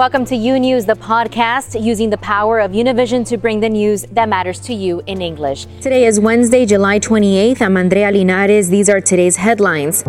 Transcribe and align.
Welcome 0.00 0.24
to 0.32 0.34
U 0.34 0.58
News, 0.58 0.86
the 0.86 0.94
podcast, 0.94 1.78
using 1.78 2.08
the 2.08 2.16
power 2.16 2.58
of 2.58 2.70
Univision 2.70 3.22
to 3.26 3.36
bring 3.36 3.60
the 3.60 3.68
news 3.68 4.04
that 4.12 4.30
matters 4.30 4.58
to 4.60 4.72
you 4.72 5.02
in 5.04 5.20
English. 5.20 5.66
Today 5.82 6.06
is 6.06 6.18
Wednesday, 6.18 6.64
July 6.64 6.98
28th. 6.98 7.60
I'm 7.60 7.76
Andrea 7.76 8.10
Linares. 8.10 8.70
These 8.70 8.88
are 8.88 9.02
today's 9.02 9.36
headlines. 9.36 10.02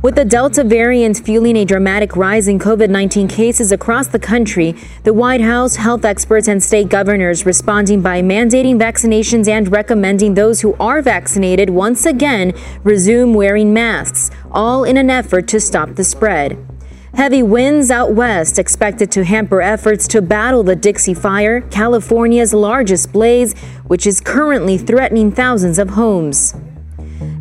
With 0.00 0.14
the 0.14 0.24
Delta 0.24 0.62
variant 0.62 1.24
fueling 1.24 1.56
a 1.56 1.64
dramatic 1.64 2.14
rise 2.14 2.46
in 2.46 2.60
COVID 2.60 2.88
19 2.88 3.26
cases 3.26 3.72
across 3.72 4.06
the 4.06 4.20
country, 4.20 4.76
the 5.02 5.12
White 5.12 5.40
House, 5.40 5.74
health 5.74 6.04
experts, 6.04 6.46
and 6.46 6.62
state 6.62 6.88
governors 6.88 7.44
responding 7.44 8.00
by 8.00 8.22
mandating 8.22 8.78
vaccinations 8.78 9.48
and 9.48 9.72
recommending 9.72 10.34
those 10.34 10.60
who 10.60 10.76
are 10.78 11.02
vaccinated 11.02 11.70
once 11.70 12.06
again 12.06 12.52
resume 12.84 13.34
wearing 13.34 13.72
masks, 13.72 14.30
all 14.52 14.84
in 14.84 14.96
an 14.96 15.10
effort 15.10 15.48
to 15.48 15.58
stop 15.58 15.96
the 15.96 16.04
spread. 16.04 16.71
Heavy 17.14 17.42
winds 17.42 17.90
out 17.90 18.14
west 18.14 18.58
expected 18.58 19.12
to 19.12 19.22
hamper 19.22 19.60
efforts 19.60 20.08
to 20.08 20.22
battle 20.22 20.62
the 20.62 20.74
Dixie 20.74 21.12
Fire, 21.12 21.60
California's 21.60 22.54
largest 22.54 23.12
blaze, 23.12 23.52
which 23.86 24.06
is 24.06 24.18
currently 24.18 24.78
threatening 24.78 25.30
thousands 25.30 25.78
of 25.78 25.90
homes. 25.90 26.54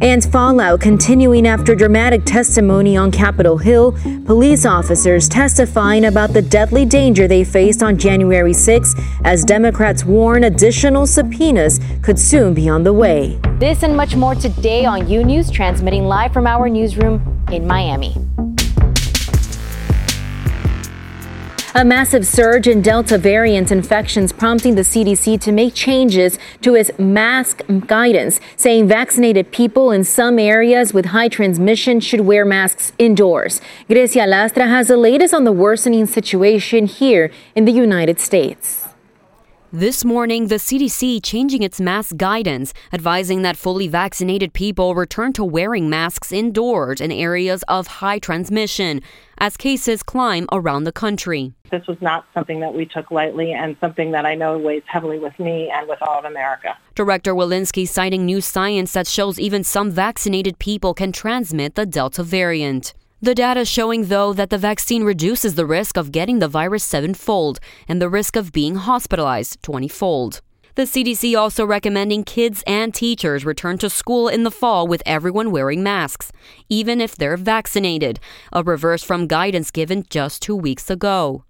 And 0.01 0.23
fallout 0.29 0.81
continuing 0.81 1.47
after 1.47 1.73
dramatic 1.73 2.25
testimony 2.25 2.97
on 2.97 3.11
Capitol 3.11 3.57
Hill, 3.59 3.93
police 4.25 4.65
officers 4.65 5.29
testifying 5.29 6.05
about 6.05 6.33
the 6.33 6.41
deadly 6.41 6.85
danger 6.85 7.27
they 7.27 7.45
faced 7.45 7.81
on 7.81 7.97
January 7.97 8.53
6 8.53 8.93
as 9.23 9.45
Democrats 9.45 10.03
warn 10.03 10.43
additional 10.43 11.07
subpoenas 11.07 11.79
could 12.01 12.19
soon 12.19 12.53
be 12.53 12.67
on 12.67 12.83
the 12.83 12.93
way. 12.93 13.39
This 13.57 13.83
and 13.83 13.95
much 13.95 14.15
more 14.17 14.35
today 14.35 14.83
on 14.83 15.07
U 15.07 15.23
News, 15.23 15.49
transmitting 15.49 16.05
live 16.05 16.33
from 16.33 16.45
our 16.45 16.67
newsroom 16.67 17.43
in 17.51 17.65
Miami. 17.65 18.15
A 21.73 21.85
massive 21.85 22.27
surge 22.27 22.67
in 22.67 22.81
Delta 22.81 23.17
variant 23.17 23.71
infections 23.71 24.33
prompting 24.33 24.75
the 24.75 24.81
CDC 24.81 25.39
to 25.39 25.53
make 25.53 25.73
changes 25.73 26.37
to 26.61 26.75
its 26.75 26.91
mask 26.99 27.61
guidance, 27.87 28.41
saying 28.57 28.89
vaccinated 28.89 29.53
people 29.53 29.89
in 29.89 30.03
some 30.03 30.37
areas 30.37 30.93
with 30.93 31.05
high 31.05 31.29
transmission 31.29 32.01
should 32.01 32.21
wear 32.21 32.43
masks 32.43 32.91
indoors. 32.97 33.61
Grecia 33.87 34.27
Lastra 34.27 34.67
has 34.67 34.89
the 34.89 34.97
latest 34.97 35.33
on 35.33 35.45
the 35.45 35.53
worsening 35.53 36.05
situation 36.05 36.87
here 36.87 37.31
in 37.55 37.63
the 37.63 37.71
United 37.71 38.19
States. 38.19 38.90
This 39.73 40.03
morning, 40.03 40.47
the 40.47 40.55
CDC 40.55 41.23
changing 41.23 41.63
its 41.63 41.79
mask 41.79 42.17
guidance, 42.17 42.73
advising 42.91 43.41
that 43.43 43.55
fully 43.55 43.87
vaccinated 43.87 44.51
people 44.51 44.95
return 44.95 45.31
to 45.31 45.45
wearing 45.45 45.89
masks 45.89 46.33
indoors 46.33 46.99
in 46.99 47.09
areas 47.09 47.63
of 47.69 47.87
high 47.87 48.19
transmission 48.19 49.01
as 49.37 49.55
cases 49.55 50.03
climb 50.03 50.45
around 50.51 50.83
the 50.83 50.91
country. 50.91 51.53
This 51.71 51.87
was 51.87 51.95
not 52.01 52.25
something 52.33 52.59
that 52.59 52.73
we 52.73 52.85
took 52.85 53.11
lightly 53.11 53.53
and 53.53 53.77
something 53.79 54.11
that 54.11 54.25
I 54.25 54.35
know 54.35 54.57
weighs 54.57 54.83
heavily 54.87 55.19
with 55.19 55.39
me 55.39 55.71
and 55.73 55.87
with 55.87 56.01
all 56.01 56.19
of 56.19 56.25
America. 56.25 56.77
Director 56.93 57.33
Walensky 57.33 57.87
citing 57.87 58.25
new 58.25 58.41
science 58.41 58.91
that 58.91 59.07
shows 59.07 59.39
even 59.39 59.63
some 59.63 59.89
vaccinated 59.89 60.59
people 60.59 60.93
can 60.93 61.13
transmit 61.13 61.75
the 61.75 61.85
Delta 61.85 62.23
variant. 62.23 62.93
The 63.23 63.35
data 63.35 63.65
showing, 63.65 64.05
though, 64.05 64.33
that 64.33 64.49
the 64.49 64.57
vaccine 64.57 65.03
reduces 65.03 65.53
the 65.53 65.67
risk 65.67 65.95
of 65.95 66.11
getting 66.11 66.39
the 66.39 66.47
virus 66.47 66.83
sevenfold 66.83 67.59
and 67.87 68.01
the 68.01 68.09
risk 68.09 68.35
of 68.35 68.51
being 68.51 68.73
hospitalized 68.73 69.61
20 69.61 69.87
fold. 69.89 70.41
The 70.73 70.83
CDC 70.83 71.37
also 71.37 71.63
recommending 71.63 72.23
kids 72.23 72.63
and 72.65 72.91
teachers 72.91 73.45
return 73.45 73.77
to 73.77 73.91
school 73.91 74.27
in 74.27 74.41
the 74.41 74.49
fall 74.49 74.87
with 74.87 75.03
everyone 75.05 75.51
wearing 75.51 75.83
masks, 75.83 76.31
even 76.67 76.99
if 76.99 77.15
they're 77.15 77.37
vaccinated, 77.37 78.19
a 78.51 78.63
reverse 78.63 79.03
from 79.03 79.27
guidance 79.27 79.69
given 79.69 80.03
just 80.09 80.41
two 80.41 80.55
weeks 80.55 80.89
ago. 80.89 81.43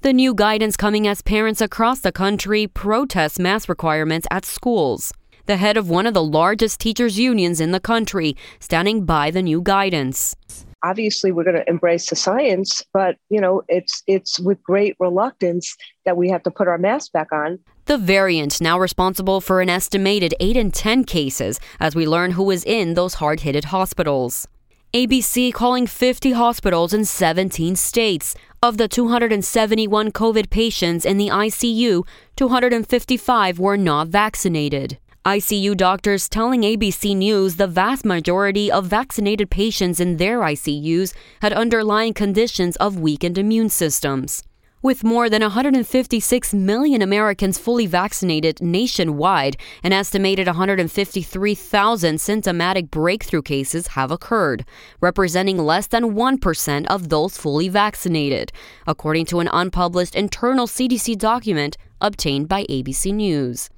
The 0.00 0.14
new 0.14 0.32
guidance 0.32 0.78
coming 0.78 1.06
as 1.06 1.20
parents 1.20 1.60
across 1.60 2.00
the 2.00 2.12
country 2.12 2.66
protest 2.66 3.38
mask 3.38 3.68
requirements 3.68 4.26
at 4.30 4.46
schools. 4.46 5.12
The 5.44 5.58
head 5.58 5.76
of 5.76 5.90
one 5.90 6.06
of 6.06 6.14
the 6.14 6.24
largest 6.24 6.80
teachers' 6.80 7.18
unions 7.18 7.60
in 7.60 7.72
the 7.72 7.80
country 7.80 8.34
standing 8.60 9.04
by 9.04 9.30
the 9.30 9.42
new 9.42 9.60
guidance 9.60 10.34
obviously 10.82 11.32
we're 11.32 11.44
going 11.44 11.56
to 11.56 11.68
embrace 11.68 12.10
the 12.10 12.16
science 12.16 12.82
but 12.92 13.16
you 13.28 13.40
know 13.40 13.62
it's 13.68 14.02
it's 14.06 14.38
with 14.40 14.62
great 14.62 14.96
reluctance 14.98 15.76
that 16.04 16.16
we 16.16 16.28
have 16.30 16.42
to 16.42 16.50
put 16.50 16.68
our 16.68 16.78
mask 16.78 17.12
back 17.12 17.32
on. 17.32 17.58
The 17.86 17.98
variant 17.98 18.60
now 18.60 18.78
responsible 18.78 19.40
for 19.40 19.60
an 19.60 19.70
estimated 19.70 20.34
8 20.40 20.56
in 20.56 20.70
10 20.70 21.04
cases 21.04 21.58
as 21.80 21.94
we 21.94 22.06
learn 22.06 22.32
who 22.32 22.50
is 22.50 22.64
in 22.64 22.94
those 22.94 23.14
hard-hit 23.14 23.66
hospitals. 23.66 24.46
abc 24.94 25.52
calling 25.52 25.86
50 25.86 26.32
hospitals 26.32 26.94
in 26.94 27.04
17 27.04 27.76
states. 27.76 28.34
Of 28.62 28.76
the 28.76 28.88
271 28.88 30.12
covid 30.12 30.50
patients 30.50 31.04
in 31.04 31.18
the 31.18 31.28
icu 31.28 32.06
255 32.36 33.58
were 33.58 33.76
not 33.76 34.08
vaccinated 34.08 34.98
ICU 35.28 35.76
doctors 35.76 36.26
telling 36.26 36.62
ABC 36.62 37.14
News 37.14 37.56
the 37.56 37.66
vast 37.66 38.02
majority 38.06 38.72
of 38.72 38.86
vaccinated 38.86 39.50
patients 39.50 40.00
in 40.00 40.16
their 40.16 40.38
ICUs 40.38 41.12
had 41.42 41.52
underlying 41.52 42.14
conditions 42.14 42.76
of 42.76 42.98
weakened 42.98 43.36
immune 43.36 43.68
systems. 43.68 44.42
With 44.80 45.04
more 45.04 45.28
than 45.28 45.42
156 45.42 46.54
million 46.54 47.02
Americans 47.02 47.58
fully 47.58 47.84
vaccinated 47.84 48.62
nationwide, 48.62 49.58
an 49.82 49.92
estimated 49.92 50.46
153,000 50.46 52.18
symptomatic 52.18 52.90
breakthrough 52.90 53.42
cases 53.42 53.88
have 53.88 54.10
occurred, 54.10 54.64
representing 55.02 55.58
less 55.58 55.88
than 55.88 56.14
1% 56.14 56.86
of 56.86 57.10
those 57.10 57.36
fully 57.36 57.68
vaccinated, 57.68 58.50
according 58.86 59.26
to 59.26 59.40
an 59.40 59.50
unpublished 59.52 60.14
internal 60.14 60.66
CDC 60.66 61.18
document 61.18 61.76
obtained 62.00 62.48
by 62.48 62.64
ABC 62.70 63.12
News. 63.12 63.68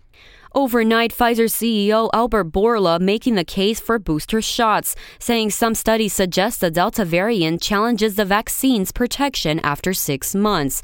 Overnight, 0.53 1.15
Pfizer 1.15 1.49
CEO 1.49 2.11
Albert 2.12 2.50
Bourla 2.50 3.00
making 3.00 3.37
the 3.37 3.44
case 3.44 3.78
for 3.78 4.00
booster 4.00 4.43
shots, 4.43 4.97
saying 5.21 5.50
some 5.50 5.77
studies 5.77 6.12
suggest 6.12 6.61
the 6.61 6.72
Delta 6.72 7.05
variant 7.05 7.62
challenges 7.62 8.16
the 8.16 8.25
vaccine's 8.25 8.91
protection 8.91 9.61
after 9.61 9.94
six 9.94 10.34
months. 10.34 10.83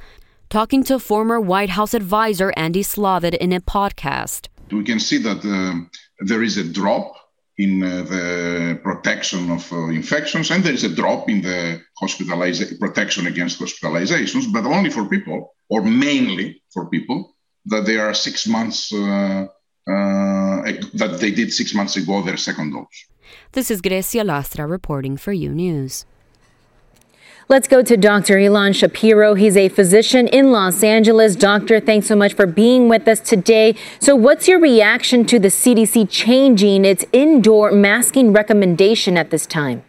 Talking 0.50 0.84
to 0.84 1.00
former 1.00 1.40
White 1.40 1.70
House 1.70 1.94
advisor 1.94 2.52
Andy 2.56 2.84
Slavitt 2.84 3.34
in 3.38 3.52
a 3.52 3.60
podcast. 3.60 4.46
We 4.70 4.84
can 4.84 5.00
see 5.00 5.18
that 5.18 5.44
uh, 5.44 5.80
there 6.20 6.44
is 6.44 6.56
a 6.58 6.64
drop 6.64 7.16
in 7.58 7.82
uh, 7.82 8.02
the 8.02 8.78
protection 8.84 9.50
of 9.50 9.72
uh, 9.72 9.88
infections, 9.88 10.52
and 10.52 10.62
there 10.62 10.74
is 10.74 10.84
a 10.84 10.94
drop 10.94 11.28
in 11.28 11.42
the 11.42 11.82
hospitalization 11.98 12.78
protection 12.78 13.26
against 13.26 13.58
hospitalizations, 13.58 14.52
but 14.52 14.64
only 14.64 14.90
for 14.90 15.08
people, 15.08 15.54
or 15.68 15.82
mainly 15.82 16.62
for 16.72 16.88
people, 16.88 17.34
that 17.64 17.84
they 17.84 17.96
are 17.96 18.14
six 18.14 18.46
months 18.46 18.92
uh, 18.92 19.46
Uh, 19.88 20.62
that 20.94 21.18
they 21.20 21.30
did 21.30 21.52
six 21.52 21.72
months 21.72 21.96
ago 21.96 22.20
their 22.20 22.36
second 22.36 22.72
dose. 22.72 23.06
This 23.52 23.70
is 23.70 23.80
Grecia 23.80 24.24
Lastra 24.24 24.68
reporting 24.68 25.16
for 25.16 25.32
U 25.32 25.54
News. 25.54 26.06
Let's 27.48 27.68
go 27.68 27.80
to 27.84 27.96
Dr. 27.96 28.34
Ilan 28.34 28.74
Shapiro. 28.74 29.34
He's 29.34 29.56
a 29.56 29.68
physician 29.68 30.26
in 30.26 30.50
Los 30.50 30.82
Angeles. 30.82 31.36
Doctor, 31.36 31.78
thanks 31.78 32.08
so 32.08 32.16
much 32.16 32.34
for 32.34 32.46
being 32.46 32.88
with 32.88 33.06
us 33.06 33.20
today. 33.20 33.76
So, 34.00 34.16
what's 34.16 34.48
your 34.48 34.58
reaction 34.58 35.24
to 35.26 35.38
the 35.38 35.48
CDC 35.48 36.10
changing 36.10 36.84
its 36.84 37.04
indoor 37.12 37.70
masking 37.70 38.32
recommendation 38.32 39.16
at 39.16 39.30
this 39.30 39.46
time? 39.46 39.84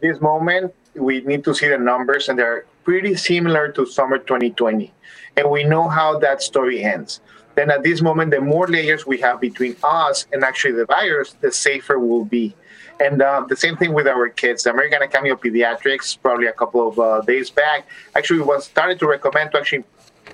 This 0.00 0.20
moment, 0.20 0.72
we 0.94 1.22
need 1.22 1.42
to 1.42 1.52
see 1.52 1.66
the 1.66 1.78
numbers, 1.78 2.28
and 2.28 2.38
they're 2.38 2.66
pretty 2.84 3.16
similar 3.16 3.72
to 3.72 3.84
summer 3.84 4.18
2020. 4.18 4.92
And 5.36 5.50
we 5.50 5.64
know 5.64 5.88
how 5.88 6.20
that 6.20 6.40
story 6.40 6.84
ends 6.84 7.18
then 7.54 7.70
at 7.70 7.82
this 7.82 8.02
moment, 8.02 8.30
the 8.30 8.40
more 8.40 8.66
layers 8.66 9.06
we 9.06 9.18
have 9.18 9.40
between 9.40 9.76
us 9.82 10.26
and 10.32 10.42
actually 10.42 10.72
the 10.72 10.86
virus, 10.86 11.36
the 11.40 11.52
safer 11.52 11.98
we'll 11.98 12.24
be. 12.24 12.54
And 13.00 13.22
uh, 13.22 13.44
the 13.48 13.56
same 13.56 13.76
thing 13.76 13.92
with 13.92 14.06
our 14.06 14.28
kids. 14.28 14.64
The 14.64 14.70
American 14.70 15.02
Academy 15.02 15.30
of 15.30 15.40
Pediatrics, 15.40 16.18
probably 16.20 16.46
a 16.46 16.52
couple 16.52 16.88
of 16.88 16.98
uh, 16.98 17.20
days 17.22 17.50
back, 17.50 17.86
actually 18.14 18.40
was 18.40 18.64
started 18.64 18.98
to 19.00 19.06
recommend 19.06 19.52
to 19.52 19.58
actually 19.58 19.84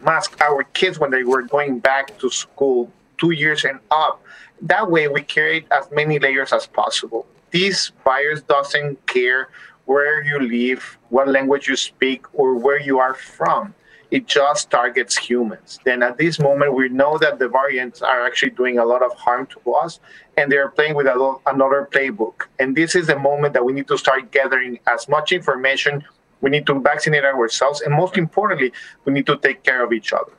mask 0.02 0.40
our 0.40 0.64
kids 0.64 0.98
when 0.98 1.10
they 1.10 1.24
were 1.24 1.42
going 1.42 1.78
back 1.78 2.18
to 2.18 2.30
school, 2.30 2.90
two 3.18 3.30
years 3.30 3.64
and 3.64 3.78
up. 3.90 4.22
That 4.62 4.90
way, 4.90 5.08
we 5.08 5.22
carried 5.22 5.66
as 5.70 5.90
many 5.90 6.18
layers 6.18 6.52
as 6.52 6.66
possible. 6.66 7.26
This 7.50 7.92
virus 8.04 8.42
doesn't 8.42 9.06
care 9.06 9.48
where 9.86 10.22
you 10.22 10.38
live, 10.38 10.98
what 11.08 11.28
language 11.28 11.66
you 11.66 11.76
speak, 11.76 12.26
or 12.34 12.54
where 12.54 12.78
you 12.78 12.98
are 12.98 13.14
from 13.14 13.74
it 14.10 14.26
just 14.26 14.70
targets 14.70 15.16
humans. 15.16 15.78
Then 15.84 16.02
at 16.02 16.18
this 16.18 16.38
moment, 16.38 16.74
we 16.74 16.88
know 16.88 17.18
that 17.18 17.38
the 17.38 17.48
variants 17.48 18.02
are 18.02 18.26
actually 18.26 18.50
doing 18.50 18.78
a 18.78 18.84
lot 18.84 19.02
of 19.02 19.12
harm 19.14 19.46
to 19.46 19.72
us 19.74 20.00
and 20.36 20.50
they're 20.50 20.70
playing 20.70 20.94
with 20.94 21.06
a, 21.06 21.36
another 21.46 21.88
playbook. 21.90 22.46
And 22.58 22.76
this 22.76 22.94
is 22.94 23.06
the 23.06 23.18
moment 23.18 23.54
that 23.54 23.64
we 23.64 23.72
need 23.72 23.88
to 23.88 23.98
start 23.98 24.30
gathering 24.32 24.80
as 24.86 25.08
much 25.08 25.32
information. 25.32 26.04
We 26.40 26.50
need 26.50 26.66
to 26.66 26.80
vaccinate 26.80 27.24
ourselves. 27.24 27.82
And 27.82 27.94
most 27.94 28.16
importantly, 28.16 28.72
we 29.04 29.12
need 29.12 29.26
to 29.26 29.36
take 29.36 29.62
care 29.62 29.84
of 29.84 29.92
each 29.92 30.12
other. 30.12 30.32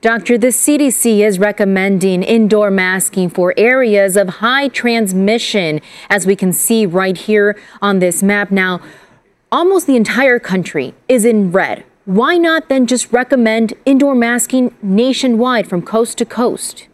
Doctor, 0.00 0.38
the 0.38 0.46
CDC 0.46 1.18
is 1.18 1.38
recommending 1.38 2.22
indoor 2.22 2.70
masking 2.70 3.28
for 3.28 3.52
areas 3.58 4.16
of 4.16 4.28
high 4.40 4.68
transmission, 4.68 5.82
as 6.08 6.26
we 6.26 6.34
can 6.34 6.54
see 6.54 6.86
right 6.86 7.16
here 7.16 7.60
on 7.82 7.98
this 7.98 8.22
map. 8.22 8.50
Now, 8.50 8.80
almost 9.52 9.86
the 9.86 9.96
entire 9.96 10.38
country 10.38 10.94
is 11.06 11.26
in 11.26 11.52
red. 11.52 11.84
Why 12.10 12.38
not 12.38 12.68
then 12.68 12.88
just 12.88 13.12
recommend 13.12 13.74
indoor 13.86 14.16
masking 14.16 14.74
nationwide 14.82 15.68
from 15.68 15.80
coast 15.80 16.18
to 16.18 16.24
coast? 16.24 16.88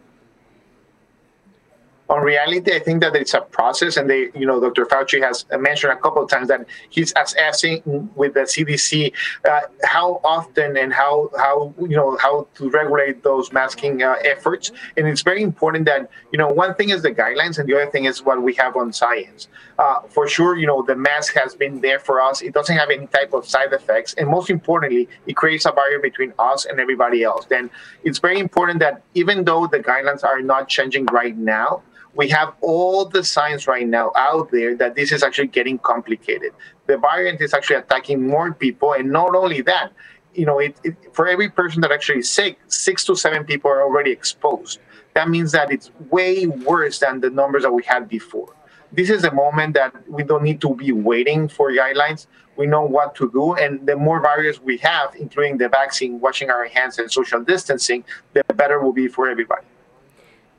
On 2.09 2.23
reality, 2.23 2.73
I 2.73 2.79
think 2.79 3.01
that 3.01 3.15
it's 3.15 3.33
a 3.33 3.41
process, 3.41 3.97
and 3.97 4.09
they, 4.09 4.29
you 4.33 4.45
know, 4.45 4.61
Dr. 4.61 4.85
Fauci 4.85 5.21
has 5.21 5.45
mentioned 5.59 5.91
a 5.91 5.97
couple 5.97 6.23
of 6.23 6.29
times 6.29 6.47
that 6.47 6.65
he's 6.89 7.13
assessing 7.17 8.09
with 8.15 8.33
the 8.33 8.41
CDC 8.41 9.11
uh, 9.49 9.61
how 9.83 10.21
often 10.23 10.77
and 10.77 10.93
how 10.93 11.29
how 11.37 11.73
you 11.79 11.95
know 11.95 12.17
how 12.17 12.47
to 12.55 12.69
regulate 12.69 13.23
those 13.23 13.51
masking 13.51 14.03
uh, 14.03 14.15
efforts. 14.23 14.71
And 14.95 15.07
it's 15.07 15.21
very 15.21 15.41
important 15.41 15.85
that 15.85 16.09
you 16.31 16.37
know 16.37 16.47
one 16.47 16.75
thing 16.75 16.89
is 16.89 17.01
the 17.01 17.11
guidelines, 17.11 17.59
and 17.59 17.67
the 17.67 17.75
other 17.75 17.91
thing 17.91 18.05
is 18.05 18.23
what 18.23 18.41
we 18.41 18.53
have 18.55 18.77
on 18.77 18.93
science. 18.93 19.49
Uh, 19.77 19.99
for 20.09 20.27
sure, 20.27 20.57
you 20.57 20.65
know, 20.65 20.81
the 20.81 20.95
mask 20.95 21.35
has 21.35 21.55
been 21.55 21.81
there 21.81 21.99
for 21.99 22.21
us. 22.21 22.41
It 22.41 22.53
doesn't 22.53 22.75
have 22.75 22.89
any 22.89 23.07
type 23.07 23.33
of 23.33 23.45
side 23.45 23.73
effects, 23.73 24.13
and 24.13 24.29
most 24.29 24.49
importantly, 24.49 25.09
it 25.27 25.35
creates 25.35 25.65
a 25.65 25.73
barrier 25.73 25.99
between 25.99 26.33
us 26.39 26.65
and 26.65 26.79
everybody 26.79 27.23
else. 27.23 27.45
Then 27.45 27.69
it's 28.05 28.19
very 28.19 28.39
important 28.39 28.79
that 28.79 29.03
even 29.13 29.43
though 29.43 29.67
the 29.67 29.79
guidelines 29.79 30.23
are 30.23 30.41
not 30.41 30.69
changing 30.69 31.05
right 31.07 31.35
now 31.35 31.83
we 32.15 32.27
have 32.29 32.53
all 32.61 33.05
the 33.05 33.23
signs 33.23 33.67
right 33.67 33.87
now 33.87 34.11
out 34.15 34.51
there 34.51 34.75
that 34.75 34.95
this 34.95 35.11
is 35.11 35.23
actually 35.23 35.47
getting 35.47 35.77
complicated. 35.79 36.51
The 36.87 36.97
variant 36.97 37.41
is 37.41 37.53
actually 37.53 37.77
attacking 37.77 38.25
more 38.27 38.53
people, 38.53 38.93
and 38.93 39.11
not 39.11 39.35
only 39.35 39.61
that, 39.61 39.91
you 40.33 40.45
know, 40.45 40.59
it, 40.59 40.79
it, 40.83 40.95
for 41.13 41.27
every 41.27 41.49
person 41.49 41.81
that 41.81 41.91
actually 41.91 42.19
is 42.19 42.29
sick, 42.29 42.59
six 42.67 43.03
to 43.05 43.15
seven 43.15 43.43
people 43.43 43.71
are 43.71 43.81
already 43.81 44.11
exposed. 44.11 44.79
That 45.13 45.29
means 45.29 45.51
that 45.51 45.71
it's 45.71 45.91
way 46.09 46.45
worse 46.47 46.99
than 46.99 47.21
the 47.21 47.29
numbers 47.29 47.63
that 47.63 47.71
we 47.71 47.83
had 47.83 48.07
before. 48.07 48.53
This 48.91 49.09
is 49.09 49.23
a 49.23 49.31
moment 49.31 49.73
that 49.73 49.93
we 50.09 50.23
don't 50.23 50.43
need 50.43 50.61
to 50.61 50.73
be 50.75 50.91
waiting 50.91 51.47
for 51.47 51.71
guidelines. 51.71 52.27
We 52.55 52.67
know 52.67 52.83
what 52.83 53.15
to 53.15 53.29
do, 53.31 53.53
and 53.55 53.85
the 53.85 53.95
more 53.95 54.21
barriers 54.21 54.61
we 54.61 54.77
have, 54.77 55.13
including 55.15 55.57
the 55.57 55.69
vaccine, 55.69 56.19
washing 56.19 56.49
our 56.49 56.65
hands, 56.65 56.97
and 56.97 57.11
social 57.11 57.43
distancing, 57.43 58.03
the 58.33 58.43
better 58.55 58.79
will 58.79 58.93
be 58.93 59.07
for 59.07 59.29
everybody. 59.29 59.65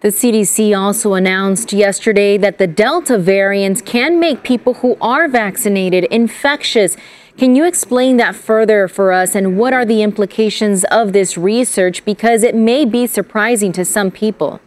The 0.01 0.09
CDC 0.09 0.79
also 0.79 1.15
announced 1.15 1.73
yesterday 1.73 2.39
that 2.39 2.59
the 2.59 2.69
Delta 2.69 3.19
variant 3.19 3.85
can 3.85 4.21
make 4.21 4.45
people 4.45 4.75
who 4.75 4.97
are 5.01 5.27
vaccinated 5.27 6.05
infectious. 6.05 6.97
Can 7.37 7.57
you 7.57 7.65
explain 7.65 8.17
that 8.19 8.37
further 8.37 8.87
for 8.87 9.11
us 9.13 9.35
and 9.35 9.59
what 9.59 9.73
are 9.73 9.85
the 9.85 10.03
implications 10.03 10.85
of 10.85 11.13
this 11.13 11.37
research 11.37 12.05
because 12.05 12.45
it 12.45 12.55
may 12.55 12.85
be 12.85 13.09
surprising 13.09 13.73
to 13.73 13.85
some 13.85 14.13
people? 14.13 14.61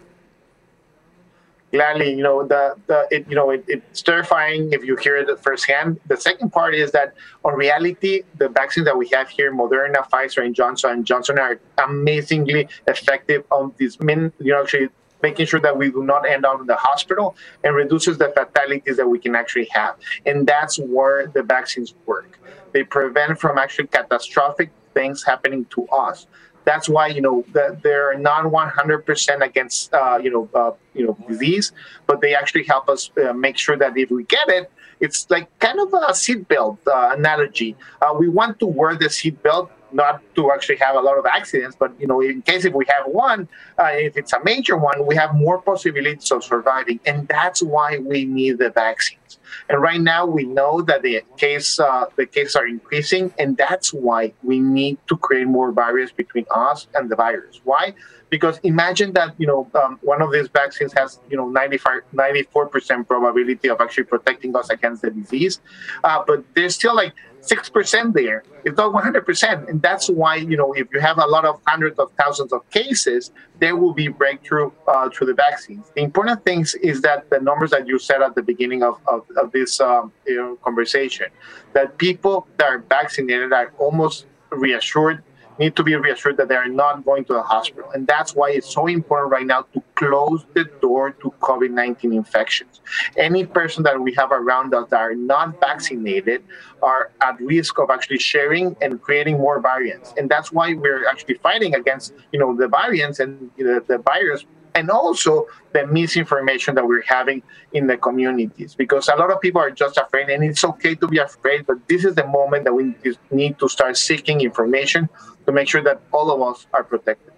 Gladly, 1.71 2.13
you 2.13 2.23
know, 2.23 2.45
the, 2.45 2.75
the 2.87 3.07
it, 3.09 3.25
you 3.29 3.35
know, 3.35 3.51
it, 3.51 3.63
it's 3.69 4.01
terrifying 4.01 4.73
if 4.73 4.83
you 4.83 4.97
hear 4.97 5.15
it 5.15 5.39
firsthand. 5.39 5.97
The 6.07 6.17
second 6.17 6.51
part 6.51 6.75
is 6.75 6.91
that 6.91 7.13
on 7.45 7.53
reality, 7.53 8.23
the 8.37 8.49
vaccines 8.49 8.83
that 8.83 8.97
we 8.97 9.07
have 9.13 9.29
here, 9.29 9.53
Moderna, 9.53 10.05
Pfizer, 10.09 10.45
and 10.45 10.53
Johnson 10.53 10.89
and 10.89 11.05
Johnson 11.05 11.39
are 11.39 11.61
amazingly 11.77 12.67
effective 12.87 13.45
on 13.49 13.73
these, 13.77 13.97
you 14.01 14.33
know, 14.39 14.61
actually 14.61 14.89
making 15.21 15.45
sure 15.45 15.59
that 15.59 15.77
we 15.77 15.91
do 15.91 16.03
not 16.03 16.27
end 16.27 16.45
up 16.45 16.59
in 16.59 16.67
the 16.67 16.75
hospital 16.75 17.35
and 17.63 17.75
reduces 17.75 18.17
the 18.17 18.29
fatalities 18.29 18.97
that 18.97 19.07
we 19.07 19.19
can 19.19 19.35
actually 19.35 19.67
have. 19.71 19.95
And 20.25 20.47
that's 20.47 20.77
where 20.79 21.27
the 21.27 21.43
vaccines 21.43 21.93
work. 22.05 22.39
They 22.73 22.83
prevent 22.83 23.39
from 23.39 23.57
actually 23.57 23.87
catastrophic 23.87 24.71
things 24.93 25.23
happening 25.23 25.65
to 25.71 25.87
us. 25.87 26.27
That's 26.63 26.87
why 26.87 27.07
you 27.07 27.21
know 27.21 27.43
that 27.53 27.81
they're 27.81 28.17
not 28.17 28.45
100% 28.45 29.41
against 29.41 29.93
uh, 29.93 30.19
you 30.21 30.29
know 30.29 30.49
uh, 30.53 30.71
you 30.93 31.05
know 31.05 31.17
disease, 31.27 31.71
but 32.05 32.21
they 32.21 32.35
actually 32.35 32.65
help 32.65 32.87
us 32.87 33.09
uh, 33.17 33.33
make 33.33 33.57
sure 33.57 33.77
that 33.77 33.97
if 33.97 34.11
we 34.11 34.23
get 34.25 34.47
it, 34.47 34.71
it's 34.99 35.27
like 35.29 35.47
kind 35.59 35.79
of 35.79 35.87
a 35.93 36.11
seatbelt 36.11 36.77
uh, 36.87 37.15
analogy. 37.17 37.75
Uh, 38.01 38.13
we 38.17 38.29
want 38.29 38.59
to 38.59 38.67
wear 38.67 38.95
the 38.95 39.05
seatbelt 39.05 39.69
not 39.93 40.21
to 40.35 40.51
actually 40.51 40.77
have 40.77 40.95
a 40.95 40.99
lot 40.99 41.17
of 41.17 41.25
accidents, 41.25 41.75
but 41.77 41.91
you 41.99 42.07
know, 42.07 42.21
in 42.21 42.41
case 42.41 42.65
if 42.65 42.73
we 42.73 42.85
have 42.87 43.05
one, 43.07 43.47
uh, 43.79 43.91
if 43.93 44.17
it's 44.17 44.33
a 44.33 44.43
major 44.43 44.77
one, 44.77 45.05
we 45.05 45.15
have 45.15 45.33
more 45.35 45.61
possibilities 45.61 46.31
of 46.31 46.43
surviving, 46.43 46.99
and 47.05 47.27
that's 47.27 47.61
why 47.61 47.97
we 47.97 48.25
need 48.25 48.57
the 48.57 48.69
vaccines. 48.69 49.39
And 49.69 49.81
right 49.81 50.01
now, 50.01 50.25
we 50.25 50.45
know 50.45 50.81
that 50.81 51.01
the 51.01 51.21
case 51.37 51.79
uh, 51.79 52.05
the 52.15 52.25
cases 52.25 52.55
are 52.55 52.67
increasing, 52.67 53.33
and 53.37 53.57
that's 53.57 53.93
why 53.93 54.33
we 54.43 54.59
need 54.59 54.97
to 55.07 55.17
create 55.17 55.47
more 55.47 55.71
barriers 55.71 56.11
between 56.11 56.45
us 56.51 56.87
and 56.95 57.09
the 57.09 57.15
virus. 57.15 57.61
Why? 57.63 57.93
Because 58.29 58.59
imagine 58.63 59.13
that 59.13 59.35
you 59.37 59.47
know 59.47 59.69
um, 59.75 59.99
one 60.01 60.21
of 60.21 60.31
these 60.31 60.47
vaccines 60.47 60.93
has 60.93 61.19
you 61.29 61.37
know 61.37 61.49
95, 61.49 62.01
94 62.13 62.67
percent 62.67 63.07
probability 63.07 63.69
of 63.69 63.81
actually 63.81 64.05
protecting 64.05 64.55
us 64.55 64.69
against 64.69 65.01
the 65.01 65.11
disease, 65.11 65.61
uh, 66.03 66.23
but 66.25 66.43
there's 66.55 66.75
still 66.75 66.95
like 66.95 67.13
six 67.41 67.69
percent 67.69 68.13
there. 68.13 68.43
It's 68.63 68.77
not 68.77 68.93
one 68.93 69.03
hundred 69.03 69.25
percent, 69.25 69.67
and 69.69 69.81
that's 69.81 70.09
why 70.09 70.35
you 70.35 70.55
know 70.55 70.73
if 70.73 70.87
you 70.93 70.99
have 70.99 71.17
a 71.17 71.25
lot 71.25 71.45
of 71.45 71.59
hundreds 71.67 71.99
of 71.99 72.11
thousands 72.19 72.53
of 72.53 72.67
cases, 72.69 73.31
there 73.59 73.75
will 73.75 73.93
be 73.93 74.07
breakthrough 74.07 74.71
uh, 74.87 75.09
through 75.09 75.27
the 75.27 75.33
vaccines. 75.33 75.91
The 75.95 76.01
important 76.01 76.45
thing 76.45 76.65
is 76.81 77.01
that 77.01 77.29
the 77.29 77.39
numbers 77.39 77.71
that 77.71 77.87
you 77.87 77.99
said 77.99 78.21
at 78.21 78.35
the 78.35 78.43
beginning 78.43 78.83
of, 78.83 78.99
of, 79.07 79.25
of 79.37 79.51
this 79.51 79.79
um, 79.81 80.11
you 80.25 80.37
know, 80.37 80.55
conversation, 80.57 81.27
that 81.73 81.97
people 81.97 82.47
that 82.57 82.67
are 82.67 82.79
vaccinated 82.79 83.51
are 83.53 83.73
almost 83.77 84.25
reassured 84.51 85.23
need 85.61 85.75
to 85.75 85.83
be 85.83 85.95
reassured 85.95 86.37
that 86.37 86.47
they 86.49 86.55
are 86.55 86.73
not 86.83 87.05
going 87.05 87.23
to 87.25 87.33
the 87.33 87.43
hospital. 87.53 87.89
And 87.93 88.07
that's 88.07 88.31
why 88.35 88.49
it's 88.51 88.71
so 88.73 88.87
important 88.87 89.31
right 89.31 89.45
now 89.45 89.61
to 89.73 89.83
close 89.95 90.43
the 90.55 90.65
door 90.81 91.11
to 91.21 91.27
COVID 91.47 91.71
19 91.71 92.13
infections. 92.13 92.81
Any 93.15 93.45
person 93.45 93.83
that 93.83 93.99
we 93.99 94.11
have 94.15 94.31
around 94.31 94.73
us 94.73 94.89
that 94.89 94.99
are 94.99 95.15
not 95.15 95.59
vaccinated 95.59 96.43
are 96.81 97.11
at 97.21 97.39
risk 97.39 97.79
of 97.79 97.89
actually 97.89 98.19
sharing 98.19 98.75
and 98.81 99.01
creating 99.01 99.37
more 99.37 99.61
variants. 99.61 100.13
And 100.17 100.29
that's 100.29 100.51
why 100.51 100.73
we're 100.73 101.07
actually 101.07 101.35
fighting 101.35 101.75
against, 101.75 102.13
you 102.31 102.39
know, 102.39 102.55
the 102.55 102.67
variants 102.67 103.19
and 103.19 103.51
you 103.57 103.65
know, 103.65 103.79
the 103.79 103.99
virus 103.99 104.45
and 104.75 104.89
also 104.89 105.47
the 105.73 105.85
misinformation 105.87 106.75
that 106.75 106.85
we're 106.85 107.03
having 107.03 107.41
in 107.73 107.87
the 107.87 107.97
communities 107.97 108.75
because 108.75 109.07
a 109.09 109.15
lot 109.15 109.31
of 109.31 109.39
people 109.41 109.61
are 109.61 109.71
just 109.71 109.97
afraid 109.97 110.29
and 110.29 110.43
it's 110.43 110.63
okay 110.63 110.95
to 110.95 111.07
be 111.07 111.17
afraid 111.17 111.65
but 111.65 111.77
this 111.87 112.05
is 112.05 112.15
the 112.15 112.25
moment 112.27 112.63
that 112.65 112.73
we 112.73 112.95
need 113.31 113.57
to 113.59 113.67
start 113.67 113.97
seeking 113.97 114.41
information 114.41 115.09
to 115.45 115.51
make 115.51 115.67
sure 115.67 115.83
that 115.83 116.01
all 116.11 116.31
of 116.31 116.41
us 116.41 116.67
are 116.73 116.83
protected 116.83 117.31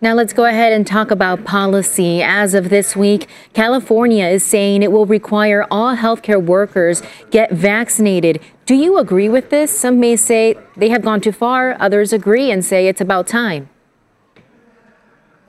now 0.00 0.14
let's 0.14 0.32
go 0.32 0.44
ahead 0.44 0.72
and 0.72 0.86
talk 0.86 1.10
about 1.10 1.44
policy. 1.44 2.22
As 2.22 2.54
of 2.54 2.68
this 2.68 2.94
week, 2.94 3.26
California 3.52 4.26
is 4.26 4.44
saying 4.44 4.84
it 4.84 4.92
will 4.92 5.06
require 5.06 5.66
all 5.72 5.96
healthcare 5.96 6.40
workers 6.40 7.02
get 7.32 7.50
vaccinated. 7.50 8.40
Do 8.64 8.76
you 8.76 8.96
agree 8.98 9.28
with 9.28 9.50
this? 9.50 9.76
Some 9.76 9.98
may 9.98 10.14
say 10.14 10.54
they 10.76 10.90
have 10.90 11.02
gone 11.02 11.20
too 11.20 11.32
far, 11.32 11.76
others 11.80 12.12
agree 12.12 12.52
and 12.52 12.64
say 12.64 12.86
it's 12.86 13.00
about 13.00 13.26
time. 13.26 13.70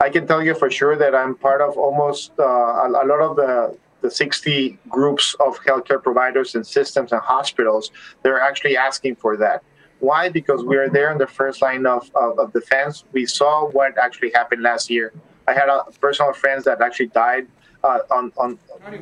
I 0.00 0.10
can 0.10 0.26
tell 0.26 0.42
you 0.42 0.56
for 0.56 0.68
sure 0.68 0.96
that 0.96 1.14
I'm 1.14 1.36
part 1.36 1.60
of 1.60 1.76
almost 1.76 2.32
uh, 2.36 2.42
a, 2.42 2.88
lot 2.88 3.20
of 3.20 3.36
the, 3.36 3.78
the 4.00 4.10
60 4.10 4.76
groups 4.88 5.36
of 5.38 5.60
healthcare 5.60 6.02
providers 6.02 6.56
and 6.56 6.66
systems 6.66 7.12
and 7.12 7.20
hospitals. 7.20 7.92
They're 8.24 8.40
actually 8.40 8.76
asking 8.76 9.14
for 9.16 9.36
that. 9.36 9.62
Why? 10.00 10.28
Because 10.28 10.64
we 10.64 10.76
are 10.76 10.88
there 10.88 11.12
in 11.12 11.18
the 11.18 11.26
first 11.26 11.62
line 11.62 11.86
of, 11.86 12.10
of, 12.14 12.38
of 12.38 12.52
defense. 12.52 13.04
We 13.12 13.26
saw 13.26 13.66
what 13.68 13.96
actually 13.98 14.30
happened 14.32 14.62
last 14.62 14.90
year. 14.90 15.12
I 15.46 15.52
had 15.52 15.68
a 15.68 15.84
personal 16.00 16.32
friends 16.32 16.64
that 16.64 16.80
actually 16.80 17.08
died 17.08 17.46
uh, 17.84 18.00
on, 18.10 18.32
on 18.36 18.58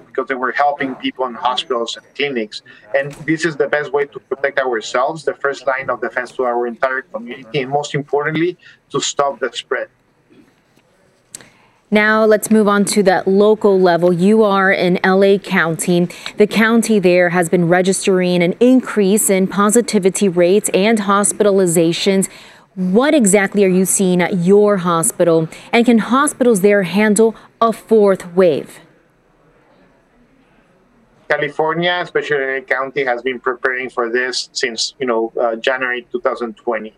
because 0.06 0.28
they 0.28 0.34
were 0.34 0.52
helping 0.52 0.94
people 0.96 1.26
in 1.26 1.34
hospitals 1.34 1.96
and 1.96 2.04
clinics. 2.14 2.62
And 2.96 3.12
this 3.26 3.44
is 3.44 3.56
the 3.56 3.68
best 3.68 3.92
way 3.92 4.06
to 4.06 4.18
protect 4.18 4.58
ourselves, 4.58 5.24
the 5.24 5.34
first 5.34 5.66
line 5.66 5.88
of 5.90 6.00
defense 6.00 6.32
to 6.32 6.44
our 6.44 6.66
entire 6.66 7.02
community, 7.02 7.60
and 7.60 7.70
most 7.70 7.94
importantly, 7.94 8.56
to 8.90 9.00
stop 9.00 9.38
the 9.40 9.52
spread. 9.52 9.88
Now 11.90 12.26
let's 12.26 12.50
move 12.50 12.68
on 12.68 12.84
to 12.86 13.02
that 13.04 13.26
local 13.26 13.80
level. 13.80 14.12
You 14.12 14.42
are 14.42 14.70
in 14.70 14.98
LA 15.02 15.38
County. 15.38 16.06
The 16.36 16.46
county 16.46 16.98
there 16.98 17.30
has 17.30 17.48
been 17.48 17.66
registering 17.66 18.42
an 18.42 18.52
increase 18.60 19.30
in 19.30 19.46
positivity 19.46 20.28
rates 20.28 20.68
and 20.74 20.98
hospitalizations. 20.98 22.28
What 22.74 23.14
exactly 23.14 23.64
are 23.64 23.68
you 23.68 23.86
seeing 23.86 24.20
at 24.20 24.36
your 24.36 24.78
hospital? 24.78 25.48
And 25.72 25.86
can 25.86 25.98
hospitals 25.98 26.60
there 26.60 26.82
handle 26.82 27.34
a 27.58 27.72
fourth 27.72 28.34
wave? 28.34 28.80
California, 31.30 32.00
especially 32.02 32.36
LA 32.36 32.60
County, 32.60 33.04
has 33.04 33.22
been 33.22 33.40
preparing 33.40 33.88
for 33.88 34.10
this 34.10 34.50
since 34.52 34.94
you 34.98 35.06
know 35.06 35.32
uh, 35.40 35.56
January 35.56 36.06
2020 36.12 36.94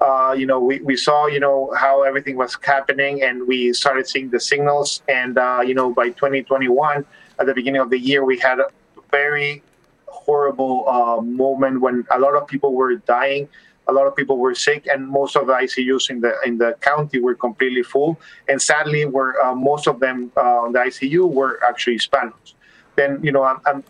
uh, 0.00 0.34
you 0.36 0.46
know, 0.46 0.60
we, 0.60 0.80
we 0.80 0.96
saw, 0.96 1.26
you 1.26 1.40
know, 1.40 1.72
how 1.76 2.02
everything 2.02 2.36
was 2.36 2.56
happening 2.62 3.22
and 3.22 3.46
we 3.46 3.72
started 3.72 4.08
seeing 4.08 4.30
the 4.30 4.40
signals. 4.40 5.02
And, 5.08 5.36
uh, 5.36 5.60
you 5.64 5.74
know, 5.74 5.92
by 5.92 6.08
2021, 6.08 7.04
at 7.38 7.46
the 7.46 7.54
beginning 7.54 7.80
of 7.80 7.90
the 7.90 7.98
year, 7.98 8.24
we 8.24 8.38
had 8.38 8.60
a 8.60 8.66
very 9.10 9.62
horrible 10.06 10.88
uh, 10.88 11.20
moment 11.20 11.80
when 11.80 12.06
a 12.10 12.18
lot 12.18 12.34
of 12.34 12.46
people 12.46 12.74
were 12.74 12.96
dying. 12.96 13.48
A 13.88 13.92
lot 13.92 14.06
of 14.06 14.14
people 14.14 14.38
were 14.38 14.54
sick, 14.54 14.86
and 14.86 15.08
most 15.08 15.34
of 15.36 15.48
the 15.48 15.52
ICUs 15.52 16.10
in 16.10 16.20
the 16.20 16.32
in 16.46 16.58
the 16.58 16.76
county 16.80 17.18
were 17.18 17.34
completely 17.34 17.82
full. 17.82 18.20
And 18.46 18.62
sadly, 18.62 19.04
were 19.04 19.40
uh, 19.42 19.54
most 19.54 19.88
of 19.88 19.98
them 19.98 20.30
uh, 20.36 20.64
on 20.64 20.72
the 20.72 20.78
ICU 20.78 21.28
were 21.28 21.58
actually 21.66 21.98
Spanish. 21.98 22.54
Then 22.96 23.20
you 23.22 23.32
know 23.32 23.42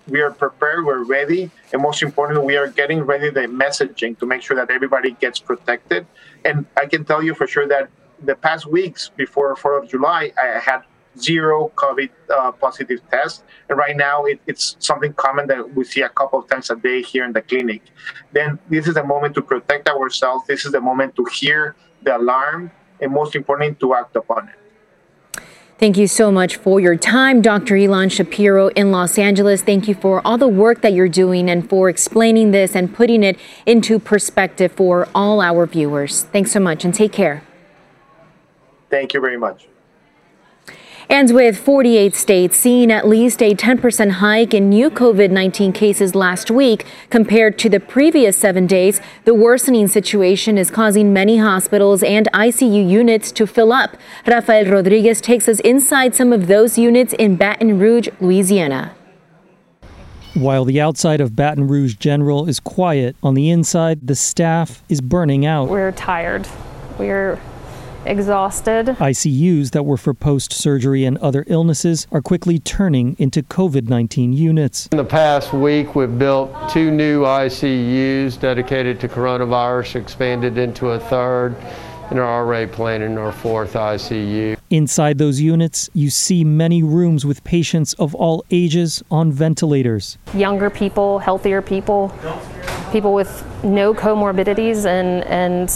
we 0.08 0.20
are 0.20 0.30
prepared, 0.30 0.84
we're 0.84 1.04
ready, 1.04 1.50
and 1.72 1.82
most 1.82 2.02
importantly, 2.02 2.44
we 2.44 2.56
are 2.56 2.68
getting 2.68 3.02
ready 3.02 3.30
the 3.30 3.42
messaging 3.42 4.18
to 4.18 4.26
make 4.26 4.42
sure 4.42 4.56
that 4.56 4.70
everybody 4.70 5.12
gets 5.12 5.38
protected. 5.38 6.06
And 6.44 6.66
I 6.76 6.86
can 6.86 7.04
tell 7.04 7.22
you 7.22 7.34
for 7.34 7.46
sure 7.46 7.66
that 7.68 7.90
the 8.22 8.34
past 8.34 8.66
weeks 8.66 9.10
before 9.16 9.54
4th 9.56 9.84
of 9.84 9.90
July, 9.90 10.32
I 10.40 10.58
had 10.58 10.82
zero 11.18 11.72
COVID 11.74 12.10
uh, 12.30 12.52
positive 12.52 13.00
tests. 13.10 13.42
And 13.68 13.78
right 13.78 13.96
now, 13.96 14.24
it, 14.24 14.40
it's 14.46 14.76
something 14.78 15.12
common 15.14 15.46
that 15.48 15.74
we 15.74 15.84
see 15.84 16.02
a 16.02 16.08
couple 16.08 16.38
of 16.38 16.48
times 16.48 16.70
a 16.70 16.76
day 16.76 17.02
here 17.02 17.24
in 17.24 17.32
the 17.32 17.42
clinic. 17.42 17.82
Then 18.32 18.58
this 18.68 18.86
is 18.86 18.94
the 18.94 19.04
moment 19.04 19.34
to 19.34 19.42
protect 19.42 19.88
ourselves. 19.88 20.46
This 20.46 20.64
is 20.64 20.72
the 20.72 20.80
moment 20.80 21.16
to 21.16 21.24
hear 21.32 21.74
the 22.02 22.16
alarm, 22.16 22.70
and 23.00 23.12
most 23.12 23.34
importantly, 23.34 23.76
to 23.80 23.94
act 23.94 24.16
upon 24.16 24.48
it. 24.48 24.59
Thank 25.80 25.96
you 25.96 26.08
so 26.08 26.30
much 26.30 26.56
for 26.56 26.78
your 26.78 26.94
time, 26.94 27.40
Dr. 27.40 27.74
Ilan 27.74 28.12
Shapiro 28.12 28.68
in 28.68 28.92
Los 28.92 29.16
Angeles. 29.16 29.62
Thank 29.62 29.88
you 29.88 29.94
for 29.94 30.20
all 30.26 30.36
the 30.36 30.46
work 30.46 30.82
that 30.82 30.92
you're 30.92 31.08
doing 31.08 31.48
and 31.48 31.66
for 31.66 31.88
explaining 31.88 32.50
this 32.50 32.76
and 32.76 32.94
putting 32.94 33.22
it 33.22 33.38
into 33.64 33.98
perspective 33.98 34.72
for 34.72 35.08
all 35.14 35.40
our 35.40 35.64
viewers. 35.64 36.24
Thanks 36.24 36.52
so 36.52 36.60
much 36.60 36.84
and 36.84 36.92
take 36.92 37.12
care. 37.12 37.42
Thank 38.90 39.14
you 39.14 39.22
very 39.22 39.38
much. 39.38 39.69
And 41.10 41.34
with 41.34 41.58
48 41.58 42.14
states 42.14 42.56
seeing 42.56 42.92
at 42.92 43.08
least 43.08 43.42
a 43.42 43.52
10% 43.52 44.10
hike 44.12 44.54
in 44.54 44.68
new 44.68 44.90
COVID 44.90 45.32
19 45.32 45.72
cases 45.72 46.14
last 46.14 46.52
week 46.52 46.86
compared 47.10 47.58
to 47.58 47.68
the 47.68 47.80
previous 47.80 48.36
seven 48.36 48.68
days, 48.68 49.00
the 49.24 49.34
worsening 49.34 49.88
situation 49.88 50.56
is 50.56 50.70
causing 50.70 51.12
many 51.12 51.38
hospitals 51.38 52.04
and 52.04 52.28
ICU 52.32 52.88
units 52.88 53.32
to 53.32 53.44
fill 53.44 53.72
up. 53.72 53.96
Rafael 54.24 54.66
Rodriguez 54.66 55.20
takes 55.20 55.48
us 55.48 55.58
inside 55.60 56.14
some 56.14 56.32
of 56.32 56.46
those 56.46 56.78
units 56.78 57.12
in 57.14 57.34
Baton 57.34 57.80
Rouge, 57.80 58.08
Louisiana. 58.20 58.94
While 60.34 60.64
the 60.64 60.80
outside 60.80 61.20
of 61.20 61.34
Baton 61.34 61.66
Rouge 61.66 61.96
General 61.96 62.48
is 62.48 62.60
quiet, 62.60 63.16
on 63.20 63.34
the 63.34 63.50
inside, 63.50 64.06
the 64.06 64.14
staff 64.14 64.84
is 64.88 65.00
burning 65.00 65.44
out. 65.44 65.68
We're 65.70 65.90
tired. 65.90 66.46
We're 66.98 67.40
exhausted. 68.04 68.86
ICUs 68.86 69.70
that 69.72 69.84
were 69.84 69.96
for 69.96 70.14
post 70.14 70.52
surgery 70.52 71.04
and 71.04 71.18
other 71.18 71.44
illnesses 71.46 72.06
are 72.12 72.22
quickly 72.22 72.58
turning 72.58 73.16
into 73.18 73.42
COVID 73.42 73.88
19 73.88 74.32
units. 74.32 74.88
In 74.92 74.98
the 74.98 75.04
past 75.04 75.52
week, 75.52 75.94
we've 75.94 76.18
built 76.18 76.52
two 76.70 76.90
new 76.90 77.22
ICUs 77.22 78.38
dedicated 78.40 79.00
to 79.00 79.08
coronavirus, 79.08 79.96
expanded 79.96 80.58
into 80.58 80.90
a 80.90 81.00
third, 81.00 81.56
and 82.10 82.18
are 82.18 82.40
already 82.40 82.70
planning 82.70 83.16
our 83.18 83.32
fourth 83.32 83.74
ICU. 83.74 84.56
Inside 84.70 85.18
those 85.18 85.40
units, 85.40 85.90
you 85.94 86.10
see 86.10 86.44
many 86.44 86.82
rooms 86.82 87.24
with 87.24 87.42
patients 87.44 87.92
of 87.94 88.14
all 88.14 88.44
ages 88.50 89.02
on 89.10 89.32
ventilators. 89.32 90.18
Younger 90.34 90.70
people, 90.70 91.18
healthier 91.18 91.62
people, 91.62 92.12
people 92.92 93.14
with 93.14 93.44
no 93.64 93.94
comorbidities 93.94 94.86
and, 94.86 95.24
and 95.24 95.70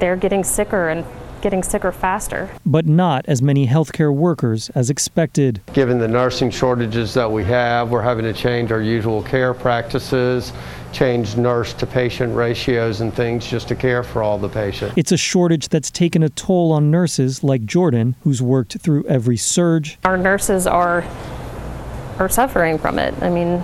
they're 0.00 0.16
getting 0.16 0.42
sicker 0.42 0.88
and 0.88 1.04
getting 1.40 1.62
sicker 1.62 1.92
faster. 1.92 2.50
But 2.66 2.86
not 2.86 3.24
as 3.26 3.40
many 3.40 3.66
healthcare 3.66 4.14
workers 4.14 4.70
as 4.70 4.90
expected. 4.90 5.60
Given 5.72 5.98
the 5.98 6.08
nursing 6.08 6.50
shortages 6.50 7.14
that 7.14 7.30
we 7.30 7.44
have, 7.44 7.90
we're 7.90 8.02
having 8.02 8.24
to 8.24 8.32
change 8.32 8.72
our 8.72 8.80
usual 8.82 9.22
care 9.22 9.54
practices, 9.54 10.52
change 10.92 11.36
nurse 11.36 11.72
to 11.74 11.86
patient 11.86 12.34
ratios 12.34 13.00
and 13.00 13.14
things 13.14 13.46
just 13.48 13.68
to 13.68 13.74
care 13.74 14.02
for 14.02 14.22
all 14.22 14.38
the 14.38 14.48
patients. 14.48 14.94
It's 14.96 15.12
a 15.12 15.16
shortage 15.16 15.68
that's 15.68 15.90
taken 15.90 16.22
a 16.22 16.28
toll 16.28 16.72
on 16.72 16.90
nurses 16.90 17.42
like 17.42 17.64
Jordan, 17.64 18.16
who's 18.22 18.42
worked 18.42 18.78
through 18.78 19.04
every 19.06 19.36
surge. 19.36 19.98
Our 20.04 20.16
nurses 20.16 20.66
are 20.66 21.04
are 22.18 22.28
suffering 22.28 22.76
from 22.76 22.98
it. 22.98 23.14
I 23.22 23.30
mean, 23.30 23.62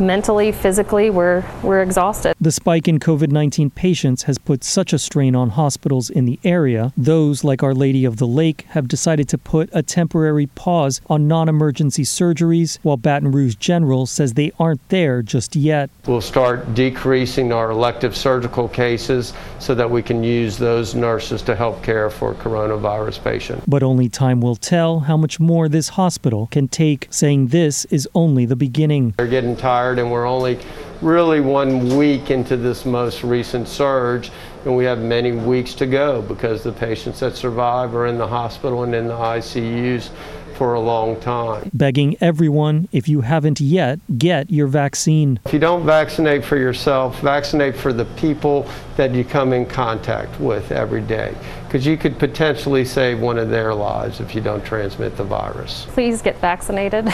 mentally, 0.00 0.52
physically, 0.52 1.10
we're, 1.10 1.44
we're 1.62 1.82
exhausted. 1.82 2.34
The 2.40 2.52
spike 2.52 2.88
in 2.88 2.98
COVID 2.98 3.30
19 3.30 3.70
patients 3.70 4.24
has 4.24 4.38
put 4.38 4.62
such 4.62 4.92
a 4.92 4.98
strain 4.98 5.34
on 5.34 5.50
hospitals 5.50 6.10
in 6.10 6.24
the 6.24 6.38
area. 6.44 6.92
Those, 6.96 7.44
like 7.44 7.62
Our 7.62 7.74
Lady 7.74 8.04
of 8.04 8.18
the 8.18 8.26
Lake, 8.26 8.62
have 8.70 8.88
decided 8.88 9.28
to 9.30 9.38
put 9.38 9.70
a 9.72 9.82
temporary 9.82 10.46
pause 10.46 11.00
on 11.08 11.26
non 11.26 11.48
emergency 11.48 12.02
surgeries, 12.02 12.78
while 12.82 12.96
Baton 12.96 13.32
Rouge 13.32 13.56
General 13.56 14.06
says 14.06 14.34
they 14.34 14.52
aren't 14.58 14.86
there 14.90 15.22
just 15.22 15.56
yet. 15.56 15.90
We'll 16.06 16.20
start 16.20 16.74
decreasing 16.74 17.52
our 17.52 17.70
elective 17.70 18.16
surgical 18.16 18.68
cases 18.68 19.32
so 19.58 19.74
that 19.74 19.90
we 19.90 20.02
can 20.02 20.22
use 20.22 20.58
those 20.58 20.94
nurses 20.94 21.42
to 21.42 21.56
help 21.56 21.82
care 21.82 22.10
for 22.10 22.34
coronavirus 22.34 23.24
patients. 23.24 23.64
But 23.66 23.82
only 23.82 24.08
time 24.08 24.40
will 24.40 24.56
tell 24.56 25.00
how 25.00 25.16
much 25.16 25.40
more 25.40 25.68
this 25.68 25.90
hospital 25.90 26.48
can 26.50 26.68
take, 26.68 27.08
saying 27.10 27.48
this 27.48 27.84
is 27.86 28.08
only 28.14 28.44
the 28.46 28.56
beginning. 28.56 29.14
They're 29.16 29.26
getting 29.26 29.56
tired 29.56 29.85
and 29.94 30.10
we're 30.10 30.26
only 30.26 30.58
really 31.00 31.40
one 31.40 31.96
week 31.96 32.30
into 32.30 32.56
this 32.56 32.84
most 32.84 33.22
recent 33.22 33.68
surge 33.68 34.30
and 34.64 34.76
we 34.76 34.84
have 34.84 34.98
many 34.98 35.32
weeks 35.32 35.74
to 35.74 35.86
go 35.86 36.22
because 36.22 36.62
the 36.62 36.72
patients 36.72 37.20
that 37.20 37.36
survive 37.36 37.94
are 37.94 38.06
in 38.06 38.18
the 38.18 38.26
hospital 38.26 38.82
and 38.82 38.94
in 38.94 39.06
the 39.06 39.14
ICUs 39.14 40.10
for 40.56 40.74
a 40.74 40.80
long 40.80 41.20
time. 41.20 41.70
Begging 41.72 42.16
everyone, 42.20 42.88
if 42.90 43.08
you 43.08 43.20
haven't 43.20 43.60
yet, 43.60 44.00
get 44.18 44.50
your 44.50 44.66
vaccine. 44.66 45.38
If 45.44 45.52
you 45.52 45.58
don't 45.58 45.84
vaccinate 45.84 46.44
for 46.44 46.56
yourself, 46.56 47.20
vaccinate 47.20 47.76
for 47.76 47.92
the 47.92 48.06
people 48.16 48.66
that 48.96 49.12
you 49.14 49.24
come 49.24 49.52
in 49.52 49.66
contact 49.66 50.40
with 50.40 50.72
every 50.72 51.02
day. 51.02 51.34
Because 51.66 51.84
you 51.84 51.96
could 51.96 52.18
potentially 52.18 52.84
save 52.84 53.20
one 53.20 53.38
of 53.38 53.50
their 53.50 53.74
lives 53.74 54.20
if 54.20 54.34
you 54.34 54.40
don't 54.40 54.64
transmit 54.64 55.16
the 55.16 55.24
virus. 55.24 55.86
Please 55.90 56.22
get 56.22 56.38
vaccinated. 56.40 57.12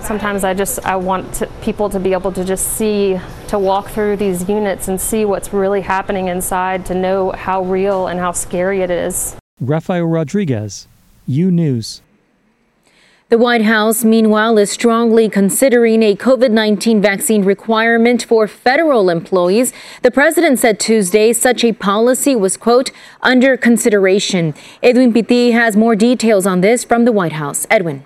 Sometimes 0.00 0.44
I 0.44 0.54
just 0.54 0.78
I 0.86 0.94
want 0.94 1.34
to, 1.34 1.46
people 1.62 1.88
to 1.90 1.98
be 1.98 2.12
able 2.12 2.30
to 2.32 2.44
just 2.44 2.76
see, 2.76 3.18
to 3.48 3.58
walk 3.58 3.88
through 3.88 4.18
these 4.18 4.48
units 4.48 4.86
and 4.88 5.00
see 5.00 5.24
what's 5.24 5.52
really 5.52 5.80
happening 5.80 6.28
inside, 6.28 6.86
to 6.86 6.94
know 6.94 7.32
how 7.32 7.64
real 7.64 8.06
and 8.06 8.20
how 8.20 8.30
scary 8.30 8.82
it 8.82 8.90
is. 8.90 9.36
Rafael 9.60 10.04
Rodriguez, 10.04 10.86
U 11.26 11.50
News. 11.50 12.02
The 13.30 13.38
White 13.38 13.62
House, 13.62 14.04
meanwhile, 14.04 14.58
is 14.58 14.70
strongly 14.70 15.30
considering 15.30 16.02
a 16.02 16.14
COVID 16.14 16.50
19 16.50 17.00
vaccine 17.00 17.42
requirement 17.42 18.22
for 18.22 18.46
federal 18.46 19.08
employees. 19.08 19.72
The 20.02 20.10
president 20.10 20.58
said 20.58 20.78
Tuesday 20.78 21.32
such 21.32 21.64
a 21.64 21.72
policy 21.72 22.36
was, 22.36 22.58
quote, 22.58 22.90
under 23.22 23.56
consideration. 23.56 24.52
Edwin 24.82 25.14
Pitti 25.14 25.52
has 25.52 25.74
more 25.74 25.96
details 25.96 26.46
on 26.46 26.60
this 26.60 26.84
from 26.84 27.06
the 27.06 27.12
White 27.12 27.32
House. 27.32 27.66
Edwin. 27.70 28.04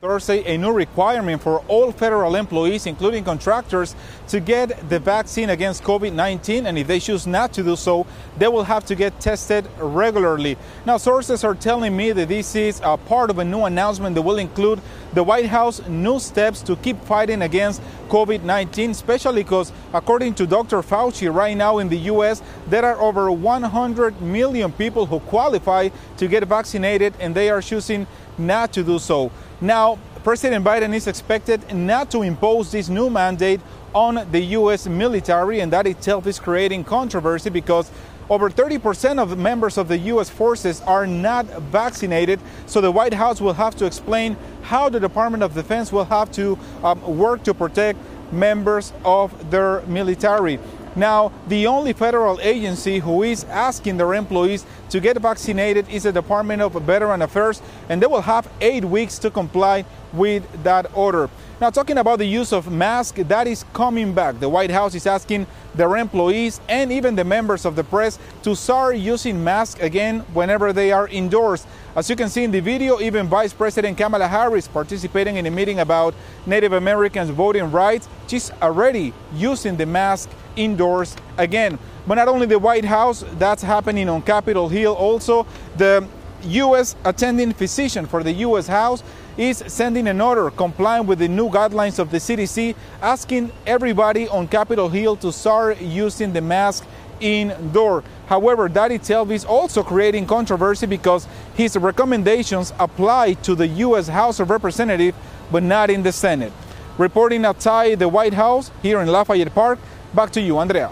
Thursday, 0.00 0.44
a 0.54 0.56
new 0.56 0.70
requirement 0.70 1.42
for 1.42 1.58
all 1.66 1.90
federal 1.90 2.36
employees, 2.36 2.86
including 2.86 3.24
contractors, 3.24 3.96
to 4.28 4.38
get 4.38 4.88
the 4.88 5.00
vaccine 5.00 5.50
against 5.50 5.82
COVID 5.82 6.12
19. 6.12 6.66
And 6.66 6.78
if 6.78 6.86
they 6.86 7.00
choose 7.00 7.26
not 7.26 7.52
to 7.54 7.64
do 7.64 7.74
so, 7.74 8.06
they 8.36 8.46
will 8.46 8.62
have 8.62 8.86
to 8.86 8.94
get 8.94 9.18
tested 9.18 9.66
regularly. 9.76 10.56
Now, 10.86 10.98
sources 10.98 11.42
are 11.42 11.56
telling 11.56 11.96
me 11.96 12.12
that 12.12 12.28
this 12.28 12.54
is 12.54 12.80
a 12.84 12.96
part 12.96 13.28
of 13.28 13.40
a 13.40 13.44
new 13.44 13.64
announcement 13.64 14.14
that 14.14 14.22
will 14.22 14.38
include 14.38 14.80
the 15.14 15.24
White 15.24 15.46
House 15.46 15.84
new 15.88 16.20
steps 16.20 16.62
to 16.62 16.76
keep 16.76 17.02
fighting 17.02 17.42
against 17.42 17.82
COVID 18.08 18.44
19, 18.44 18.92
especially 18.92 19.42
because, 19.42 19.72
according 19.92 20.34
to 20.34 20.46
Dr. 20.46 20.80
Fauci, 20.80 21.34
right 21.34 21.56
now 21.56 21.78
in 21.78 21.88
the 21.88 21.98
U.S., 22.12 22.40
there 22.68 22.84
are 22.84 23.00
over 23.00 23.32
100 23.32 24.22
million 24.22 24.70
people 24.70 25.06
who 25.06 25.18
qualify 25.18 25.88
to 26.18 26.28
get 26.28 26.44
vaccinated, 26.44 27.14
and 27.18 27.34
they 27.34 27.50
are 27.50 27.60
choosing 27.60 28.06
not 28.38 28.72
to 28.72 28.84
do 28.84 29.00
so. 29.00 29.32
Now, 29.60 29.98
President 30.22 30.64
Biden 30.64 30.94
is 30.94 31.08
expected 31.08 31.74
not 31.74 32.12
to 32.12 32.22
impose 32.22 32.70
this 32.70 32.88
new 32.88 33.10
mandate 33.10 33.60
on 33.92 34.30
the 34.30 34.40
U.S. 34.40 34.86
military, 34.86 35.58
and 35.60 35.72
that 35.72 35.86
itself 35.86 36.28
is 36.28 36.38
creating 36.38 36.84
controversy 36.84 37.50
because 37.50 37.90
over 38.30 38.50
30% 38.50 39.18
of 39.18 39.36
members 39.36 39.76
of 39.76 39.88
the 39.88 39.98
U.S. 39.98 40.30
forces 40.30 40.80
are 40.82 41.06
not 41.08 41.46
vaccinated. 41.46 42.38
So 42.66 42.80
the 42.80 42.92
White 42.92 43.14
House 43.14 43.40
will 43.40 43.54
have 43.54 43.74
to 43.76 43.86
explain 43.86 44.36
how 44.62 44.90
the 44.90 45.00
Department 45.00 45.42
of 45.42 45.54
Defense 45.54 45.90
will 45.90 46.04
have 46.04 46.30
to 46.32 46.56
um, 46.84 47.00
work 47.18 47.42
to 47.44 47.54
protect 47.54 47.98
members 48.30 48.92
of 49.04 49.50
their 49.50 49.80
military. 49.86 50.60
Now, 50.98 51.30
the 51.46 51.68
only 51.68 51.92
federal 51.92 52.40
agency 52.40 52.98
who 52.98 53.22
is 53.22 53.44
asking 53.44 53.98
their 53.98 54.14
employees 54.14 54.66
to 54.90 54.98
get 54.98 55.16
vaccinated 55.18 55.88
is 55.88 56.02
the 56.02 56.12
Department 56.12 56.60
of 56.60 56.72
Veteran 56.72 57.22
Affairs, 57.22 57.62
and 57.88 58.02
they 58.02 58.08
will 58.08 58.22
have 58.22 58.50
eight 58.60 58.84
weeks 58.84 59.16
to 59.20 59.30
comply 59.30 59.84
with 60.12 60.42
that 60.64 60.90
order. 60.96 61.30
Now, 61.60 61.70
talking 61.70 61.98
about 61.98 62.18
the 62.18 62.24
use 62.24 62.52
of 62.52 62.70
masks, 62.70 63.20
that 63.22 63.46
is 63.46 63.64
coming 63.72 64.12
back. 64.12 64.40
The 64.40 64.48
White 64.48 64.72
House 64.72 64.94
is 64.96 65.06
asking 65.06 65.46
their 65.72 65.96
employees 65.96 66.60
and 66.68 66.90
even 66.90 67.14
the 67.14 67.24
members 67.24 67.64
of 67.64 67.76
the 67.76 67.84
press 67.84 68.18
to 68.42 68.56
start 68.56 68.96
using 68.96 69.42
masks 69.42 69.80
again 69.80 70.20
whenever 70.34 70.72
they 70.72 70.90
are 70.90 71.06
indoors. 71.06 71.64
As 71.94 72.10
you 72.10 72.16
can 72.16 72.28
see 72.28 72.42
in 72.42 72.50
the 72.50 72.60
video, 72.60 73.00
even 73.00 73.28
Vice 73.28 73.52
President 73.52 73.96
Kamala 73.96 74.26
Harris 74.26 74.66
participating 74.66 75.36
in 75.36 75.46
a 75.46 75.50
meeting 75.50 75.78
about 75.78 76.14
Native 76.46 76.72
Americans 76.72 77.30
voting 77.30 77.70
rights, 77.70 78.08
she's 78.26 78.50
already 78.62 79.12
using 79.34 79.76
the 79.76 79.86
mask 79.86 80.30
indoors 80.58 81.16
again. 81.36 81.78
But 82.06 82.16
not 82.16 82.28
only 82.28 82.46
the 82.46 82.58
White 82.58 82.84
House, 82.84 83.24
that's 83.38 83.62
happening 83.62 84.08
on 84.08 84.22
Capitol 84.22 84.68
Hill 84.68 84.94
also. 84.94 85.46
The 85.76 86.06
U.S. 86.42 86.96
attending 87.04 87.52
physician 87.52 88.06
for 88.06 88.22
the 88.22 88.32
U.S. 88.32 88.66
House 88.66 89.02
is 89.36 89.62
sending 89.66 90.08
an 90.08 90.20
order 90.20 90.50
complying 90.50 91.06
with 91.06 91.18
the 91.20 91.28
new 91.28 91.48
guidelines 91.48 91.98
of 91.98 92.10
the 92.10 92.18
CDC, 92.18 92.74
asking 93.02 93.52
everybody 93.66 94.28
on 94.28 94.48
Capitol 94.48 94.88
Hill 94.88 95.16
to 95.16 95.32
start 95.32 95.80
using 95.80 96.32
the 96.32 96.40
mask 96.40 96.86
indoor. 97.20 98.04
However, 98.26 98.68
that 98.68 98.92
itself 98.92 99.30
is 99.30 99.44
also 99.44 99.82
creating 99.82 100.26
controversy 100.26 100.86
because 100.86 101.26
his 101.54 101.76
recommendations 101.76 102.72
apply 102.78 103.34
to 103.34 103.54
the 103.54 103.66
U.S. 103.66 104.08
House 104.08 104.40
of 104.40 104.50
Representatives, 104.50 105.16
but 105.50 105.62
not 105.62 105.90
in 105.90 106.02
the 106.02 106.12
Senate. 106.12 106.52
Reporting 106.98 107.44
outside 107.44 107.98
the 107.98 108.08
White 108.08 108.34
House 108.34 108.70
here 108.82 109.00
in 109.00 109.08
Lafayette 109.08 109.54
Park, 109.54 109.78
back 110.14 110.30
to 110.32 110.40
you, 110.40 110.58
Andrea. 110.58 110.90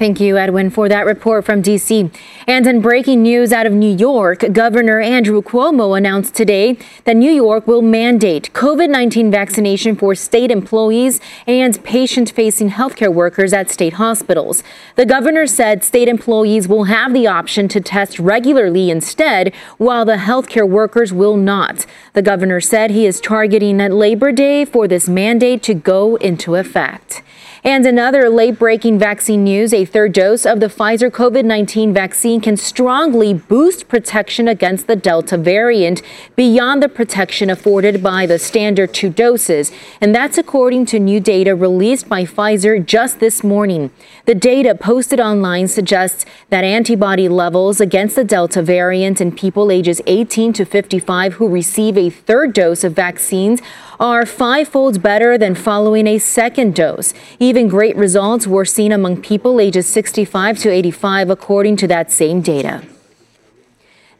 Thank 0.00 0.18
you, 0.18 0.38
Edwin, 0.38 0.70
for 0.70 0.88
that 0.88 1.04
report 1.04 1.44
from 1.44 1.60
D.C. 1.60 2.10
And 2.46 2.66
in 2.66 2.80
breaking 2.80 3.20
news 3.20 3.52
out 3.52 3.66
of 3.66 3.74
New 3.74 3.94
York, 3.94 4.42
Governor 4.50 4.98
Andrew 4.98 5.42
Cuomo 5.42 5.94
announced 5.94 6.34
today 6.34 6.78
that 7.04 7.18
New 7.18 7.30
York 7.30 7.66
will 7.66 7.82
mandate 7.82 8.50
COVID 8.54 8.88
19 8.88 9.30
vaccination 9.30 9.94
for 9.94 10.14
state 10.14 10.50
employees 10.50 11.20
and 11.46 11.84
patient 11.84 12.30
facing 12.30 12.70
healthcare 12.70 13.12
workers 13.12 13.52
at 13.52 13.68
state 13.68 13.92
hospitals. 13.92 14.62
The 14.96 15.04
governor 15.04 15.46
said 15.46 15.84
state 15.84 16.08
employees 16.08 16.66
will 16.66 16.84
have 16.84 17.12
the 17.12 17.26
option 17.26 17.68
to 17.68 17.78
test 17.82 18.18
regularly 18.18 18.88
instead, 18.88 19.54
while 19.76 20.06
the 20.06 20.16
healthcare 20.16 20.66
workers 20.66 21.12
will 21.12 21.36
not. 21.36 21.84
The 22.14 22.22
governor 22.22 22.62
said 22.62 22.90
he 22.90 23.04
is 23.04 23.20
targeting 23.20 23.76
Labor 23.76 24.32
Day 24.32 24.64
for 24.64 24.88
this 24.88 25.10
mandate 25.10 25.62
to 25.64 25.74
go 25.74 26.16
into 26.16 26.54
effect. 26.54 27.22
And 27.62 27.84
another 27.84 28.30
late 28.30 28.58
breaking 28.58 28.98
vaccine 28.98 29.44
news 29.44 29.74
a 29.74 29.84
third 29.84 30.14
dose 30.14 30.46
of 30.46 30.60
the 30.60 30.68
Pfizer 30.68 31.10
COVID 31.10 31.44
19 31.44 31.92
vaccine 31.92 32.40
can 32.40 32.56
strongly 32.56 33.34
boost 33.34 33.86
protection 33.86 34.48
against 34.48 34.86
the 34.86 34.96
Delta 34.96 35.36
variant 35.36 36.00
beyond 36.36 36.82
the 36.82 36.88
protection 36.88 37.50
afforded 37.50 38.02
by 38.02 38.24
the 38.24 38.38
standard 38.38 38.94
two 38.94 39.10
doses. 39.10 39.72
And 40.00 40.14
that's 40.14 40.38
according 40.38 40.86
to 40.86 40.98
new 40.98 41.20
data 41.20 41.54
released 41.54 42.08
by 42.08 42.24
Pfizer 42.24 42.84
just 42.84 43.20
this 43.20 43.44
morning. 43.44 43.90
The 44.24 44.34
data 44.34 44.74
posted 44.74 45.20
online 45.20 45.68
suggests 45.68 46.24
that 46.48 46.64
antibody 46.64 47.28
levels 47.28 47.78
against 47.78 48.16
the 48.16 48.24
Delta 48.24 48.62
variant 48.62 49.20
in 49.20 49.32
people 49.32 49.70
ages 49.70 50.00
18 50.06 50.54
to 50.54 50.64
55 50.64 51.34
who 51.34 51.46
receive 51.46 51.98
a 51.98 52.08
third 52.08 52.54
dose 52.54 52.84
of 52.84 52.94
vaccines 52.94 53.60
are 54.00 54.24
fivefold 54.24 55.02
better 55.02 55.36
than 55.36 55.54
following 55.54 56.06
a 56.06 56.16
second 56.16 56.74
dose. 56.74 57.12
Great 57.50 57.96
results 57.96 58.46
were 58.46 58.64
seen 58.64 58.92
among 58.92 59.22
people 59.22 59.60
ages 59.60 59.86
65 59.88 60.58
to 60.58 60.70
85, 60.70 61.30
according 61.30 61.76
to 61.76 61.86
that 61.88 62.10
same 62.10 62.40
data. 62.40 62.82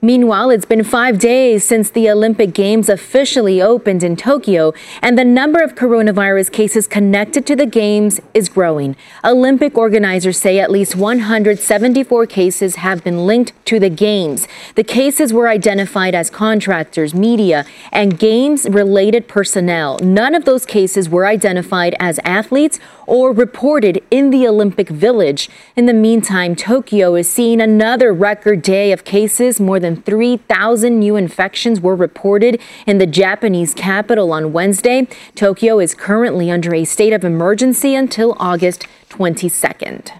Meanwhile, 0.02 0.48
it's 0.48 0.64
been 0.64 0.82
five 0.82 1.18
days 1.18 1.62
since 1.62 1.90
the 1.90 2.08
Olympic 2.08 2.54
Games 2.54 2.88
officially 2.88 3.60
opened 3.60 4.02
in 4.02 4.16
Tokyo, 4.16 4.72
and 5.02 5.18
the 5.18 5.26
number 5.26 5.62
of 5.62 5.74
coronavirus 5.74 6.50
cases 6.50 6.86
connected 6.86 7.46
to 7.48 7.54
the 7.54 7.66
Games 7.66 8.18
is 8.32 8.48
growing. 8.48 8.96
Olympic 9.22 9.76
organizers 9.76 10.38
say 10.38 10.58
at 10.58 10.70
least 10.70 10.96
174 10.96 12.24
cases 12.24 12.76
have 12.76 13.04
been 13.04 13.26
linked 13.26 13.52
to 13.66 13.78
the 13.78 13.90
Games. 13.90 14.48
The 14.74 14.84
cases 14.84 15.34
were 15.34 15.48
identified 15.50 16.14
as 16.14 16.30
contractors, 16.30 17.14
media, 17.14 17.66
and 17.92 18.18
Games 18.18 18.66
related 18.70 19.28
personnel. 19.28 19.98
None 19.98 20.34
of 20.34 20.46
those 20.46 20.64
cases 20.64 21.10
were 21.10 21.26
identified 21.26 21.94
as 22.00 22.18
athletes 22.24 22.80
or 23.10 23.32
reported 23.32 24.00
in 24.08 24.30
the 24.30 24.46
Olympic 24.46 24.88
Village. 24.88 25.50
In 25.74 25.86
the 25.86 25.92
meantime, 25.92 26.54
Tokyo 26.54 27.16
is 27.16 27.28
seeing 27.28 27.60
another 27.60 28.12
record 28.12 28.62
day 28.62 28.92
of 28.92 29.02
cases. 29.02 29.58
More 29.58 29.80
than 29.80 30.00
3,000 30.02 30.96
new 30.96 31.16
infections 31.16 31.80
were 31.80 31.96
reported 31.96 32.60
in 32.86 32.98
the 32.98 33.08
Japanese 33.08 33.74
capital 33.74 34.32
on 34.32 34.52
Wednesday. 34.52 35.08
Tokyo 35.34 35.80
is 35.80 35.92
currently 35.92 36.52
under 36.52 36.72
a 36.72 36.84
state 36.84 37.12
of 37.12 37.24
emergency 37.24 37.96
until 37.96 38.36
August 38.38 38.86
22nd. 39.08 40.12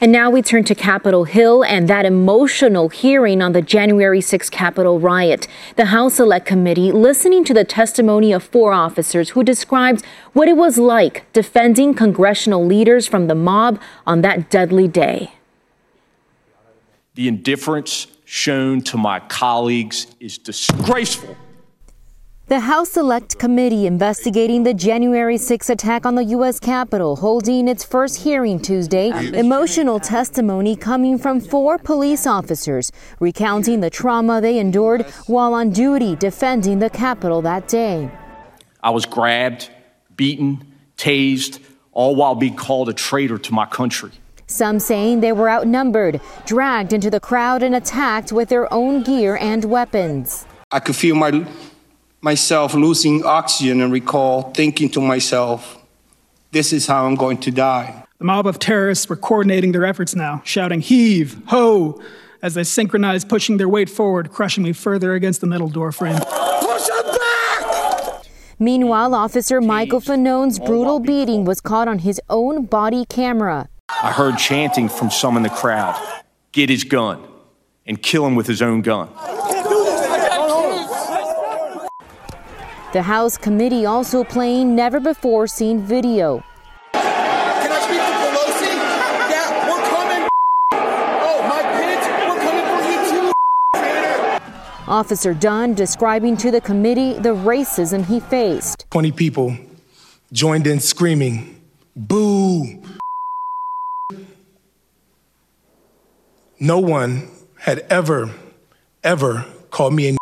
And 0.00 0.12
now 0.12 0.30
we 0.30 0.42
turn 0.42 0.62
to 0.64 0.76
Capitol 0.76 1.24
Hill 1.24 1.64
and 1.64 1.88
that 1.88 2.06
emotional 2.06 2.88
hearing 2.88 3.42
on 3.42 3.50
the 3.50 3.60
January 3.62 4.20
6 4.20 4.48
Capitol 4.48 5.00
riot. 5.00 5.48
The 5.74 5.86
House 5.86 6.14
Select 6.14 6.46
Committee 6.46 6.92
listening 6.92 7.42
to 7.44 7.52
the 7.52 7.64
testimony 7.64 8.32
of 8.32 8.44
four 8.44 8.72
officers 8.72 9.30
who 9.30 9.42
described 9.42 10.04
what 10.34 10.46
it 10.46 10.56
was 10.56 10.78
like 10.78 11.26
defending 11.32 11.94
congressional 11.94 12.64
leaders 12.64 13.08
from 13.08 13.26
the 13.26 13.34
mob 13.34 13.80
on 14.06 14.22
that 14.22 14.50
deadly 14.50 14.86
day. 14.86 15.32
The 17.16 17.26
indifference 17.26 18.06
shown 18.24 18.82
to 18.82 18.96
my 18.96 19.18
colleagues 19.18 20.06
is 20.20 20.38
disgraceful. 20.38 21.36
The 22.48 22.60
House 22.60 22.92
Select 22.92 23.38
Committee 23.38 23.86
investigating 23.86 24.62
the 24.62 24.72
January 24.72 25.36
6 25.36 25.68
attack 25.68 26.06
on 26.06 26.14
the 26.14 26.24
U.S. 26.24 26.58
Capitol 26.58 27.14
holding 27.16 27.68
its 27.68 27.84
first 27.84 28.20
hearing 28.20 28.58
Tuesday. 28.58 29.10
Emotional 29.38 30.00
testimony 30.00 30.74
coming 30.74 31.18
from 31.18 31.40
four 31.40 31.76
police 31.76 32.26
officers 32.26 32.90
recounting 33.20 33.80
the 33.80 33.90
trauma 33.90 34.40
they 34.40 34.58
endured 34.58 35.02
while 35.26 35.52
on 35.52 35.68
duty 35.68 36.16
defending 36.16 36.78
the 36.78 36.88
Capitol 36.88 37.42
that 37.42 37.68
day. 37.68 38.10
I 38.82 38.88
was 38.88 39.04
grabbed, 39.04 39.68
beaten, 40.16 40.72
tased, 40.96 41.58
all 41.92 42.16
while 42.16 42.34
being 42.34 42.56
called 42.56 42.88
a 42.88 42.94
traitor 42.94 43.36
to 43.36 43.52
my 43.52 43.66
country. 43.66 44.12
Some 44.46 44.78
saying 44.78 45.20
they 45.20 45.32
were 45.32 45.50
outnumbered, 45.50 46.22
dragged 46.46 46.94
into 46.94 47.10
the 47.10 47.20
crowd, 47.20 47.62
and 47.62 47.74
attacked 47.74 48.32
with 48.32 48.48
their 48.48 48.72
own 48.72 49.02
gear 49.02 49.36
and 49.36 49.66
weapons. 49.66 50.46
I 50.70 50.80
could 50.80 50.96
feel 50.96 51.14
my 51.14 51.46
myself 52.20 52.74
losing 52.74 53.24
oxygen 53.24 53.80
and 53.80 53.92
recall 53.92 54.52
thinking 54.52 54.88
to 54.90 55.00
myself, 55.00 55.78
this 56.50 56.72
is 56.72 56.86
how 56.86 57.06
I'm 57.06 57.14
going 57.14 57.38
to 57.38 57.50
die. 57.50 58.04
The 58.18 58.24
mob 58.24 58.46
of 58.46 58.58
terrorists 58.58 59.08
were 59.08 59.16
coordinating 59.16 59.72
their 59.72 59.84
efforts 59.84 60.14
now, 60.14 60.42
shouting, 60.44 60.80
heave, 60.80 61.40
ho, 61.46 62.02
as 62.42 62.54
they 62.54 62.64
synchronized, 62.64 63.28
pushing 63.28 63.56
their 63.56 63.68
weight 63.68 63.88
forward, 63.88 64.32
crushing 64.32 64.64
me 64.64 64.72
further 64.72 65.14
against 65.14 65.40
the 65.40 65.46
metal 65.46 65.68
door 65.68 65.92
frame. 65.92 66.18
Push 66.18 66.88
back! 66.88 68.24
Meanwhile, 68.58 69.14
Officer 69.14 69.60
Michael 69.60 70.00
Fanone's 70.00 70.58
brutal 70.58 70.98
beating 70.98 71.44
was 71.44 71.60
caught 71.60 71.86
on 71.86 72.00
his 72.00 72.20
own 72.28 72.64
body 72.64 73.04
camera. 73.04 73.68
I 74.02 74.10
heard 74.10 74.36
chanting 74.38 74.88
from 74.88 75.10
some 75.10 75.36
in 75.36 75.42
the 75.42 75.48
crowd 75.48 75.96
get 76.52 76.70
his 76.70 76.82
gun 76.84 77.22
and 77.86 78.02
kill 78.02 78.26
him 78.26 78.34
with 78.34 78.46
his 78.46 78.62
own 78.62 78.82
gun. 78.82 79.08
The 82.90 83.02
House 83.02 83.36
committee 83.36 83.84
also 83.84 84.24
playing 84.24 84.74
never 84.74 84.98
before 84.98 85.46
seen 85.46 85.82
video. 85.82 86.42
Can 86.94 87.70
I 87.70 87.80
speak 87.84 88.00
to 88.00 88.14
Pelosi? 88.24 88.72
Yeah, 89.28 89.68
we're 89.68 89.84
coming. 89.90 90.28
Oh, 90.72 91.38
my 91.46 91.62
pits, 91.76 92.06
we're 92.26 92.40
coming 92.40 92.66
for 92.72 92.80
you 92.88 92.98
too. 93.10 94.90
Officer 94.90 95.34
Dunn 95.34 95.74
describing 95.74 96.34
to 96.38 96.50
the 96.50 96.62
committee 96.62 97.12
the 97.18 97.34
racism 97.34 98.06
he 98.06 98.20
faced. 98.20 98.86
20 98.90 99.12
people 99.12 99.54
joined 100.32 100.66
in 100.66 100.80
screaming, 100.80 101.60
boo. 101.94 102.82
No 106.58 106.78
one 106.78 107.28
had 107.58 107.80
ever, 107.90 108.30
ever 109.04 109.44
called 109.70 109.92
me 109.92 110.08
a 110.08 110.17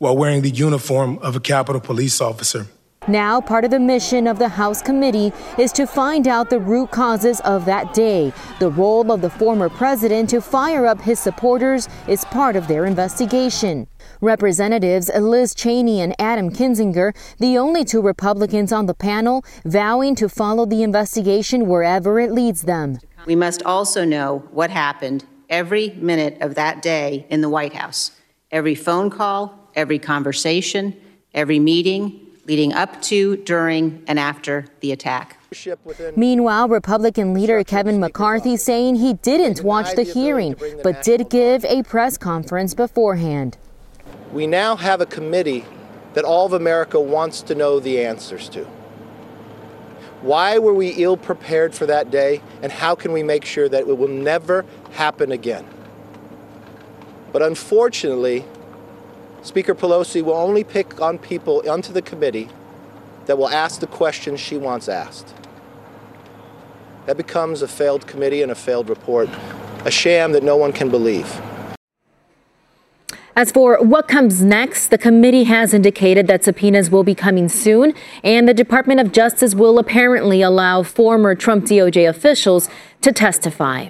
while 0.00 0.16
wearing 0.16 0.40
the 0.40 0.50
uniform 0.50 1.18
of 1.18 1.36
a 1.36 1.40
Capitol 1.40 1.80
Police 1.80 2.22
officer. 2.22 2.66
Now, 3.06 3.38
part 3.40 3.64
of 3.66 3.70
the 3.70 3.78
mission 3.78 4.26
of 4.26 4.38
the 4.38 4.48
House 4.48 4.80
committee 4.80 5.32
is 5.58 5.72
to 5.72 5.86
find 5.86 6.26
out 6.26 6.48
the 6.48 6.58
root 6.58 6.90
causes 6.90 7.40
of 7.40 7.66
that 7.66 7.92
day. 7.92 8.32
The 8.60 8.70
role 8.70 9.12
of 9.12 9.20
the 9.20 9.28
former 9.28 9.68
president 9.68 10.30
to 10.30 10.40
fire 10.40 10.86
up 10.86 11.02
his 11.02 11.18
supporters 11.18 11.86
is 12.08 12.24
part 12.26 12.56
of 12.56 12.66
their 12.66 12.86
investigation. 12.86 13.88
Representatives 14.22 15.10
Liz 15.14 15.54
Cheney 15.54 16.00
and 16.00 16.14
Adam 16.18 16.50
Kinzinger, 16.50 17.14
the 17.38 17.58
only 17.58 17.84
two 17.84 18.00
Republicans 18.00 18.72
on 18.72 18.86
the 18.86 18.94
panel, 18.94 19.44
vowing 19.66 20.14
to 20.14 20.30
follow 20.30 20.64
the 20.64 20.82
investigation 20.82 21.66
wherever 21.66 22.18
it 22.20 22.32
leads 22.32 22.62
them. 22.62 22.98
We 23.26 23.36
must 23.36 23.62
also 23.64 24.06
know 24.06 24.48
what 24.50 24.70
happened 24.70 25.26
every 25.50 25.90
minute 25.90 26.38
of 26.40 26.54
that 26.54 26.80
day 26.80 27.26
in 27.28 27.42
the 27.42 27.50
White 27.50 27.74
House. 27.74 28.12
Every 28.50 28.74
phone 28.74 29.10
call, 29.10 29.59
every 29.74 29.98
conversation, 29.98 30.98
every 31.34 31.58
meeting 31.58 32.26
leading 32.50 32.72
up 32.72 33.00
to, 33.02 33.36
during, 33.36 34.02
and 34.08 34.18
after 34.18 34.66
the 34.80 34.90
attack. 34.90 35.38
Meanwhile, 36.16 36.68
Republican 36.68 37.32
leader 37.32 37.62
Kevin 37.62 38.00
McCarthy 38.00 38.56
saying 38.56 38.96
he 38.96 39.14
didn't 39.14 39.62
watch 39.62 39.94
the 39.94 40.02
hearing, 40.02 40.56
but 40.82 41.02
did 41.04 41.30
give 41.30 41.64
a 41.64 41.84
press 41.84 42.18
conference 42.18 42.74
beforehand. 42.74 43.56
We 44.32 44.48
now 44.48 44.74
have 44.74 45.00
a 45.00 45.06
committee 45.06 45.64
that 46.14 46.24
all 46.24 46.46
of 46.46 46.52
America 46.52 47.00
wants 47.00 47.40
to 47.42 47.54
know 47.54 47.78
the 47.78 48.04
answers 48.04 48.48
to. 48.48 48.64
Why 50.22 50.58
were 50.58 50.74
we 50.74 50.88
ill 50.90 51.16
prepared 51.16 51.72
for 51.72 51.86
that 51.86 52.10
day, 52.10 52.42
and 52.62 52.72
how 52.72 52.96
can 52.96 53.12
we 53.12 53.22
make 53.22 53.44
sure 53.44 53.68
that 53.68 53.82
it 53.82 53.96
will 53.96 54.08
never 54.08 54.64
happen 54.92 55.30
again? 55.30 55.66
But 57.32 57.42
unfortunately, 57.42 58.44
Speaker 59.42 59.74
Pelosi 59.74 60.22
will 60.22 60.34
only 60.34 60.64
pick 60.64 61.00
on 61.00 61.18
people 61.18 61.62
onto 61.68 61.92
the 61.92 62.02
committee 62.02 62.48
that 63.26 63.38
will 63.38 63.48
ask 63.48 63.80
the 63.80 63.86
questions 63.86 64.38
she 64.40 64.56
wants 64.56 64.88
asked. 64.88 65.34
That 67.06 67.16
becomes 67.16 67.62
a 67.62 67.68
failed 67.68 68.06
committee 68.06 68.42
and 68.42 68.52
a 68.52 68.54
failed 68.54 68.88
report, 68.88 69.28
a 69.84 69.90
sham 69.90 70.32
that 70.32 70.42
no 70.42 70.56
one 70.56 70.72
can 70.72 70.90
believe. 70.90 71.40
As 73.34 73.50
for 73.50 73.78
what 73.82 74.08
comes 74.08 74.44
next, 74.44 74.88
the 74.88 74.98
committee 74.98 75.44
has 75.44 75.72
indicated 75.72 76.26
that 76.26 76.44
subpoenas 76.44 76.90
will 76.90 77.04
be 77.04 77.14
coming 77.14 77.48
soon, 77.48 77.94
and 78.22 78.46
the 78.46 78.52
Department 78.52 79.00
of 79.00 79.12
Justice 79.12 79.54
will 79.54 79.78
apparently 79.78 80.42
allow 80.42 80.82
former 80.82 81.34
Trump 81.34 81.64
DOJ 81.64 82.08
officials 82.08 82.68
to 83.00 83.12
testify. 83.12 83.88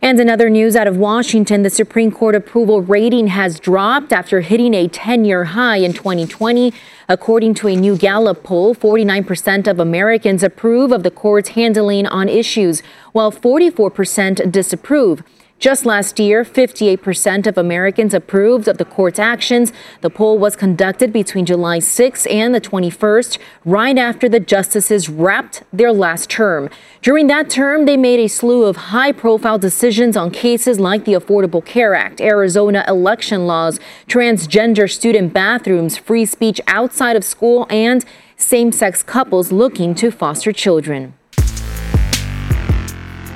And 0.00 0.18
in 0.18 0.28
other 0.28 0.50
news 0.50 0.74
out 0.74 0.86
of 0.86 0.96
Washington, 0.96 1.62
the 1.62 1.70
Supreme 1.70 2.10
Court 2.10 2.34
approval 2.34 2.82
rating 2.82 3.28
has 3.28 3.60
dropped 3.60 4.12
after 4.12 4.40
hitting 4.40 4.74
a 4.74 4.88
10 4.88 5.24
year 5.24 5.44
high 5.44 5.76
in 5.76 5.92
2020. 5.92 6.72
According 7.08 7.54
to 7.54 7.68
a 7.68 7.76
new 7.76 7.96
Gallup 7.96 8.42
poll, 8.42 8.74
49% 8.74 9.66
of 9.66 9.78
Americans 9.78 10.42
approve 10.42 10.92
of 10.92 11.02
the 11.02 11.10
court's 11.10 11.50
handling 11.50 12.06
on 12.06 12.28
issues, 12.28 12.82
while 13.12 13.30
44% 13.30 14.50
disapprove. 14.50 15.22
Just 15.62 15.86
last 15.86 16.18
year, 16.18 16.42
58% 16.42 17.46
of 17.46 17.56
Americans 17.56 18.14
approved 18.14 18.66
of 18.66 18.78
the 18.78 18.84
court's 18.84 19.20
actions. 19.20 19.72
The 20.00 20.10
poll 20.10 20.36
was 20.36 20.56
conducted 20.56 21.12
between 21.12 21.46
July 21.46 21.78
6 21.78 22.26
and 22.26 22.52
the 22.52 22.60
21st, 22.60 23.38
right 23.64 23.96
after 23.96 24.28
the 24.28 24.40
justices 24.40 25.08
wrapped 25.08 25.62
their 25.72 25.92
last 25.92 26.28
term. 26.28 26.68
During 27.00 27.28
that 27.28 27.48
term, 27.48 27.84
they 27.84 27.96
made 27.96 28.18
a 28.18 28.26
slew 28.26 28.64
of 28.64 28.90
high 28.90 29.12
profile 29.12 29.56
decisions 29.56 30.16
on 30.16 30.32
cases 30.32 30.80
like 30.80 31.04
the 31.04 31.12
Affordable 31.12 31.64
Care 31.64 31.94
Act, 31.94 32.20
Arizona 32.20 32.84
election 32.88 33.46
laws, 33.46 33.78
transgender 34.08 34.90
student 34.90 35.32
bathrooms, 35.32 35.96
free 35.96 36.24
speech 36.24 36.60
outside 36.66 37.14
of 37.14 37.22
school, 37.22 37.68
and 37.70 38.04
same 38.36 38.72
sex 38.72 39.04
couples 39.04 39.52
looking 39.52 39.94
to 39.94 40.10
foster 40.10 40.52
children. 40.52 41.14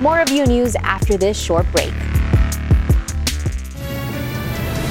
More 0.01 0.19
of 0.19 0.29
you 0.29 0.45
news 0.45 0.75
after 0.83 1.17
this 1.17 1.41
short 1.41 1.71
break. 1.71 1.95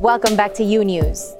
Welcome 0.00 0.36
back 0.36 0.54
to 0.54 0.62
U 0.62 0.84
News. 0.84 1.34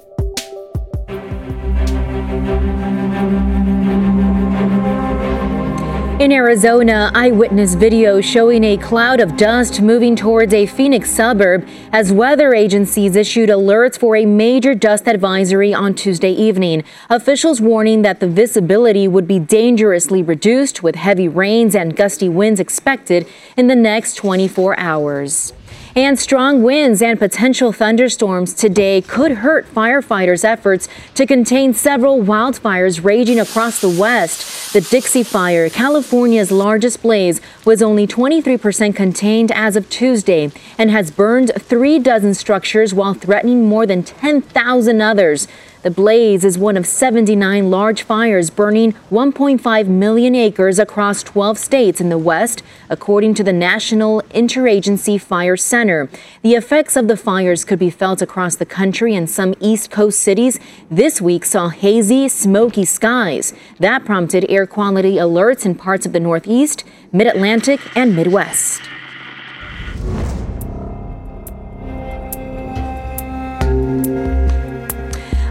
In 6.19 6.33
Arizona, 6.33 7.09
eyewitness 7.15 7.75
video 7.75 8.19
showing 8.19 8.65
a 8.65 8.75
cloud 8.75 9.21
of 9.21 9.37
dust 9.37 9.81
moving 9.81 10.17
towards 10.17 10.53
a 10.53 10.65
Phoenix 10.65 11.09
suburb 11.09 11.65
as 11.93 12.11
weather 12.11 12.53
agencies 12.53 13.15
issued 13.15 13.47
alerts 13.47 13.97
for 13.97 14.17
a 14.17 14.25
major 14.25 14.75
dust 14.75 15.07
advisory 15.07 15.73
on 15.73 15.95
Tuesday 15.95 16.33
evening. 16.33 16.83
Officials 17.09 17.61
warning 17.61 18.01
that 18.01 18.19
the 18.19 18.27
visibility 18.27 19.07
would 19.07 19.25
be 19.25 19.39
dangerously 19.39 20.21
reduced 20.21 20.83
with 20.83 20.95
heavy 20.95 21.29
rains 21.29 21.75
and 21.75 21.95
gusty 21.95 22.27
winds 22.27 22.59
expected 22.59 23.25
in 23.55 23.67
the 23.67 23.75
next 23.75 24.15
24 24.15 24.77
hours. 24.77 25.53
And 25.99 26.17
strong 26.17 26.63
winds 26.63 27.01
and 27.01 27.19
potential 27.19 27.73
thunderstorms 27.73 28.53
today 28.53 29.01
could 29.01 29.31
hurt 29.31 29.67
firefighters' 29.67 30.45
efforts 30.45 30.87
to 31.15 31.25
contain 31.25 31.73
several 31.73 32.19
wildfires 32.21 33.03
raging 33.03 33.37
across 33.37 33.81
the 33.81 33.89
West. 33.89 34.71
The 34.71 34.79
Dixie 34.79 35.23
Fire, 35.23 35.69
California's 35.69 36.53
largest 36.53 37.01
blaze, 37.01 37.41
was 37.65 37.81
only 37.81 38.07
23% 38.07 38.95
contained 38.95 39.51
as 39.51 39.75
of 39.75 39.89
Tuesday 39.89 40.53
and 40.77 40.89
has 40.89 41.11
burned 41.11 41.51
three 41.59 41.99
dozen 41.99 42.33
structures 42.33 42.93
while 42.93 43.13
threatening 43.13 43.67
more 43.67 43.85
than 43.85 44.01
10,000 44.01 45.01
others. 45.01 45.49
The 45.81 45.89
blaze 45.89 46.43
is 46.43 46.57
one 46.57 46.75
of 46.75 46.85
79 46.85 47.71
large 47.71 48.03
fires 48.03 48.49
burning 48.49 48.91
1.5 49.09 49.87
million 49.87 50.35
acres 50.35 50.77
across 50.77 51.23
12 51.23 51.57
states 51.57 52.01
in 52.01 52.09
the 52.09 52.17
West, 52.17 52.61
according 52.89 53.33
to 53.35 53.45
the 53.45 53.53
National 53.53 54.21
Interagency 54.31 55.21
Fire 55.21 55.55
Center. 55.55 56.09
The 56.41 56.55
effects 56.55 56.97
of 56.97 57.07
the 57.07 57.15
fires 57.15 57.63
could 57.63 57.79
be 57.79 57.89
felt 57.89 58.21
across 58.21 58.57
the 58.57 58.65
country 58.65 59.15
and 59.15 59.29
some 59.29 59.55
East 59.61 59.89
Coast 59.89 60.19
cities 60.19 60.59
this 60.91 61.21
week 61.21 61.45
saw 61.45 61.69
hazy, 61.69 62.27
smoky 62.27 62.83
skies. 62.83 63.53
That 63.79 64.03
prompted 64.03 64.45
air 64.49 64.67
quality 64.67 65.15
alerts 65.15 65.65
in 65.65 65.75
parts 65.75 66.05
of 66.05 66.11
the 66.11 66.19
Northeast, 66.19 66.83
Mid 67.13 67.27
Atlantic, 67.27 67.79
and 67.95 68.17
Midwest. 68.17 68.81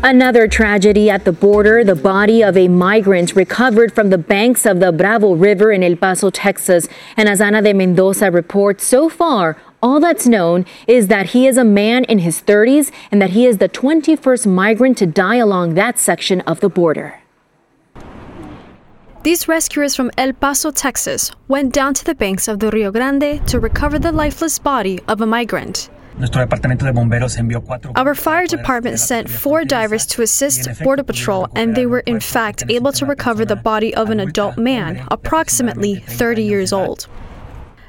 Another 0.09 0.49
tragedy 0.49 1.11
at 1.11 1.27
the 1.27 1.33
border. 1.33 1.85
The 1.85 1.95
body 1.95 2.43
of 2.43 2.57
a 2.57 2.67
migrant 2.67 3.37
recovered 3.37 3.93
from 3.93 4.09
the 4.09 4.17
banks 4.17 4.65
of 4.65 4.81
the 4.81 4.91
Bravo 4.91 5.35
River 5.35 5.71
in 5.71 5.83
El 5.83 5.97
Paso, 5.97 6.31
Texas. 6.31 6.89
And 7.19 7.29
as 7.29 7.43
Ana 7.43 7.61
de 7.61 7.75
Mendoza 7.75 8.31
reports, 8.31 8.87
so 8.87 9.11
far, 9.11 9.61
all 9.83 10.01
that's 10.01 10.27
known 10.27 10.65
is 10.87 11.09
that 11.09 11.27
he 11.33 11.47
is 11.47 11.59
a 11.59 11.63
man 11.63 12.05
in 12.05 12.21
his 12.21 12.41
30s 12.41 12.91
and 13.13 13.21
that 13.21 13.33
he 13.37 13.45
is 13.45 13.59
the 13.59 13.69
21st 13.69 14.47
migrant 14.47 14.97
to 14.97 15.07
die 15.07 15.37
along 15.37 15.75
that 15.75 15.99
section 15.99 16.41
of 16.53 16.61
the 16.61 16.71
border. 16.71 17.21
These 19.25 19.47
rescuers 19.47 19.95
from 19.95 20.11
El 20.17 20.33
Paso, 20.33 20.71
Texas, 20.71 21.33
went 21.49 21.75
down 21.75 21.93
to 21.93 22.05
the 22.07 22.15
banks 22.15 22.49
of 22.49 22.61
the 22.61 22.71
Rio 22.71 22.91
Grande 22.91 23.47
to 23.47 23.61
recover 23.61 23.99
the 23.99 24.13
lifeless 24.13 24.59
body 24.59 25.01
of 25.07 25.21
a 25.21 25.27
migrant. 25.27 25.91
Our 27.97 28.15
fire 28.15 28.47
department 28.47 28.99
sent 28.99 29.31
four 29.31 29.65
divers 29.65 30.05
to 30.07 30.23
assist 30.23 30.69
Border 30.83 31.05
Patrol, 31.05 31.49
and 31.55 31.75
they 31.75 31.87
were 31.87 32.01
in 32.01 32.21
fact 32.21 32.65
able 32.69 32.93
to 32.93 33.07
recover 33.07 33.45
the 33.45 33.57
body 33.57 33.95
of 33.95 34.11
an 34.11 34.19
adult 34.21 34.59
man, 34.59 35.07
approximately 35.11 35.97
30 35.97 36.43
years 36.43 36.73
old. 36.73 37.07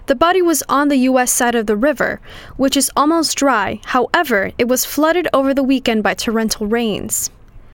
The 0.05 0.15
body 0.15 0.41
was 0.41 0.63
on 0.69 0.87
the 0.89 0.97
U.S. 1.09 1.31
side 1.31 1.55
of 1.55 1.65
the 1.65 1.75
river, 1.75 2.19
which 2.57 2.75
is 2.77 2.91
almost 2.95 3.37
dry. 3.37 3.79
However, 3.85 4.51
it 4.57 4.67
was 4.67 4.85
flooded 4.85 5.27
over 5.33 5.53
the 5.53 5.63
weekend 5.63 6.03
by 6.03 6.13
torrential 6.13 6.67
rains 6.67 7.29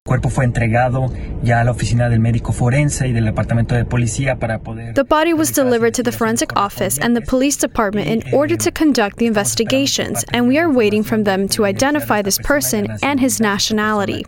cuerpo 0.06 0.30
fue 0.30 0.44
entregado 0.44 1.12
ya 1.42 1.60
a 1.60 1.64
la 1.64 1.72
oficina 1.72 2.08
del 2.08 2.20
médico 2.20 2.52
forense 2.52 3.06
y 3.06 3.12
del 3.12 3.26
departamento 3.26 3.74
de 3.74 3.84
policía 3.84 4.36
para 4.36 4.60
poder 4.60 4.94
The 4.94 5.04
body 5.04 5.34
was 5.34 5.52
delivered 5.52 5.92
to 5.94 6.02
the 6.02 6.12
forensic 6.12 6.56
office 6.56 6.98
and 6.98 7.14
the 7.14 7.22
police 7.22 7.58
department 7.58 8.08
in 8.08 8.22
eh, 8.26 8.34
order 8.34 8.56
to 8.56 8.70
conduct 8.70 9.18
the 9.18 9.26
investigations 9.26 10.24
and 10.32 10.48
we 10.48 10.58
are 10.58 10.70
waiting 10.70 11.04
from 11.04 11.24
them 11.24 11.46
to 11.48 11.66
identify 11.66 12.22
this 12.22 12.38
person 12.38 12.86
and 13.02 13.20
his 13.20 13.40
nationality. 13.40 14.24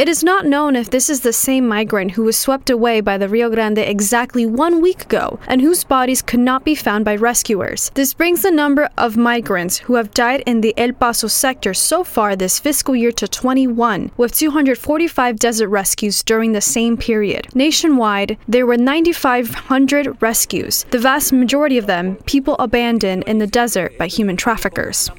It 0.00 0.08
is 0.08 0.24
not 0.24 0.46
known 0.46 0.76
if 0.76 0.88
this 0.88 1.10
is 1.10 1.20
the 1.20 1.32
same 1.34 1.68
migrant 1.68 2.12
who 2.12 2.22
was 2.22 2.38
swept 2.38 2.70
away 2.70 3.02
by 3.02 3.18
the 3.18 3.28
Rio 3.28 3.50
Grande 3.50 3.80
exactly 3.80 4.46
one 4.46 4.80
week 4.80 5.02
ago 5.02 5.38
and 5.46 5.60
whose 5.60 5.84
bodies 5.84 6.22
could 6.22 6.40
not 6.40 6.64
be 6.64 6.74
found 6.74 7.04
by 7.04 7.16
rescuers. 7.16 7.90
This 7.92 8.14
brings 8.14 8.40
the 8.40 8.50
number 8.50 8.88
of 8.96 9.18
migrants 9.18 9.76
who 9.76 9.96
have 9.96 10.14
died 10.14 10.42
in 10.46 10.62
the 10.62 10.72
El 10.78 10.92
Paso 10.92 11.28
sector 11.28 11.74
so 11.74 12.02
far 12.02 12.34
this 12.34 12.58
fiscal 12.58 12.96
year 12.96 13.12
to 13.12 13.28
21, 13.28 14.10
with 14.16 14.34
245 14.34 15.36
desert 15.36 15.68
rescues 15.68 16.22
during 16.22 16.52
the 16.52 16.62
same 16.62 16.96
period. 16.96 17.54
Nationwide, 17.54 18.38
there 18.48 18.64
were 18.64 18.78
9,500 18.78 20.22
rescues, 20.22 20.86
the 20.92 20.98
vast 20.98 21.30
majority 21.30 21.76
of 21.76 21.84
them 21.84 22.16
people 22.24 22.56
abandoned 22.58 23.24
in 23.24 23.36
the 23.36 23.46
desert 23.46 23.98
by 23.98 24.06
human 24.06 24.38
traffickers. 24.38 25.10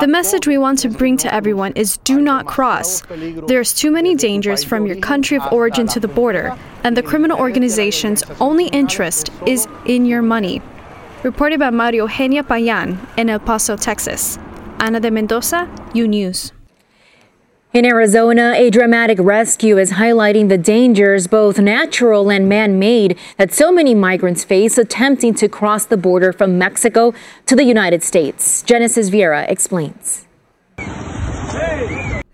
The 0.00 0.06
message 0.08 0.48
we 0.48 0.58
want 0.58 0.80
to 0.80 0.88
bring 0.88 1.16
to 1.18 1.32
everyone 1.32 1.72
is 1.76 1.98
do 1.98 2.20
not 2.20 2.46
cross 2.46 2.63
cross. 2.64 3.02
There's 3.46 3.72
too 3.74 3.90
many 3.90 4.14
dangers 4.14 4.64
from 4.64 4.86
your 4.86 4.96
country 4.96 5.36
of 5.36 5.52
origin 5.52 5.86
to 5.88 6.00
the 6.00 6.08
border, 6.20 6.46
and 6.84 6.96
the 6.96 7.02
criminal 7.02 7.38
organization's 7.38 8.22
only 8.40 8.66
interest 8.68 9.30
is 9.46 9.68
in 9.84 10.06
your 10.06 10.22
money. 10.22 10.62
Reported 11.22 11.58
by 11.60 11.70
Mario 11.70 12.04
Eugenia 12.06 12.42
Payan 12.42 12.88
in 13.18 13.28
El 13.28 13.40
Paso, 13.40 13.76
Texas. 13.76 14.38
Ana 14.84 14.98
de 15.00 15.10
Mendoza, 15.10 15.60
U 15.94 16.08
News. 16.08 16.52
In 17.72 17.84
Arizona, 17.84 18.54
a 18.56 18.70
dramatic 18.70 19.18
rescue 19.20 19.76
is 19.78 19.90
highlighting 20.02 20.48
the 20.48 20.58
dangers, 20.58 21.26
both 21.26 21.58
natural 21.58 22.30
and 22.30 22.48
man 22.48 22.78
made, 22.78 23.18
that 23.36 23.52
so 23.52 23.72
many 23.72 23.94
migrants 23.94 24.44
face 24.44 24.78
attempting 24.78 25.34
to 25.34 25.48
cross 25.48 25.84
the 25.84 25.96
border 25.96 26.32
from 26.32 26.56
Mexico 26.56 27.12
to 27.46 27.56
the 27.56 27.64
United 27.64 28.02
States. 28.02 28.62
Genesis 28.62 29.10
Vieira 29.10 29.42
explains. 29.50 30.24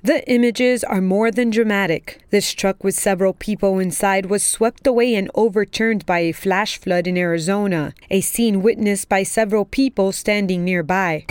The 0.02 0.26
images 0.30 0.82
are 0.82 1.02
more 1.02 1.30
than 1.30 1.50
dramatic. 1.50 2.22
This 2.30 2.54
truck 2.54 2.82
with 2.82 2.94
several 2.94 3.34
people 3.34 3.78
inside 3.78 4.26
was 4.26 4.42
swept 4.42 4.86
away 4.86 5.14
and 5.14 5.30
overturned 5.34 6.06
by 6.06 6.20
a 6.20 6.32
flash 6.32 6.78
flood 6.78 7.06
in 7.06 7.18
Arizona, 7.18 7.92
a 8.10 8.22
scene 8.22 8.62
witnessed 8.62 9.10
by 9.10 9.24
several 9.24 9.66
people 9.66 10.12
standing 10.12 10.64
nearby. 10.64 11.26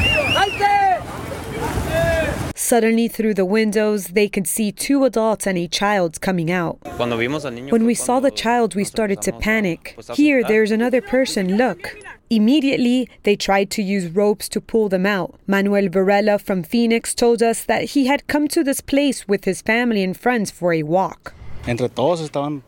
Suddenly, 2.54 3.08
through 3.08 3.34
the 3.34 3.46
windows, 3.46 4.10
they 4.10 4.30
could 4.30 4.46
see 4.46 4.72
two 4.72 5.04
adults 5.04 5.48
and 5.48 5.58
a 5.58 5.68
child 5.68 6.22
coming 6.22 6.52
out. 6.52 6.78
When 7.00 7.86
we 7.86 7.96
saw 7.96 8.20
the 8.20 8.30
child, 8.30 8.76
we 8.76 8.84
started 8.84 9.24
to 9.24 9.32
panic. 9.32 9.98
Here, 10.14 10.44
there's 10.44 10.70
another 10.70 11.02
person, 11.02 11.58
look. 11.58 11.98
Immediately, 12.32 13.10
they 13.24 13.36
tried 13.36 13.72
to 13.72 13.82
use 13.82 14.08
ropes 14.08 14.48
to 14.50 14.62
pull 14.62 14.88
them 14.88 15.06
out. 15.06 15.34
Manuel 15.48 15.90
Varela 15.90 16.38
from 16.38 16.62
Phoenix 16.62 17.16
told 17.16 17.42
us 17.42 17.64
that 17.64 17.84
he 17.96 18.06
had 18.06 18.28
come 18.28 18.48
to 18.50 18.64
this 18.64 18.82
place 18.82 19.28
with 19.28 19.46
his 19.46 19.64
family 19.64 20.04
and 20.04 20.16
friends 20.16 20.52
for 20.52 20.72
a 20.72 20.84
walk. 20.84 21.34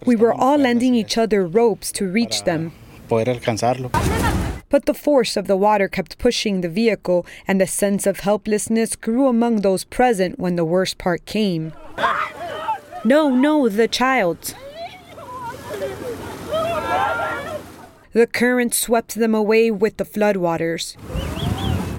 We 0.05 0.15
were 0.15 0.33
all 0.33 0.57
lending 0.57 0.95
each 0.95 1.15
other 1.15 1.45
ropes 1.45 1.91
to 1.93 2.07
reach 2.07 2.43
them. 2.43 2.71
But 4.69 4.85
the 4.85 4.93
force 4.93 5.37
of 5.37 5.45
the 5.47 5.57
water 5.57 5.87
kept 5.87 6.17
pushing 6.17 6.61
the 6.61 6.69
vehicle, 6.69 7.25
and 7.47 7.61
the 7.61 7.67
sense 7.67 8.07
of 8.07 8.21
helplessness 8.21 8.95
grew 8.95 9.27
among 9.27 9.57
those 9.57 9.83
present 9.83 10.39
when 10.39 10.55
the 10.55 10.65
worst 10.65 10.97
part 10.97 11.25
came. 11.25 11.73
No, 13.03 13.29
no, 13.29 13.69
the 13.69 13.87
child. 13.87 14.55
The 18.13 18.27
current 18.27 18.73
swept 18.73 19.15
them 19.15 19.33
away 19.33 19.71
with 19.71 19.95
the 19.97 20.03
floodwaters. 20.03 20.97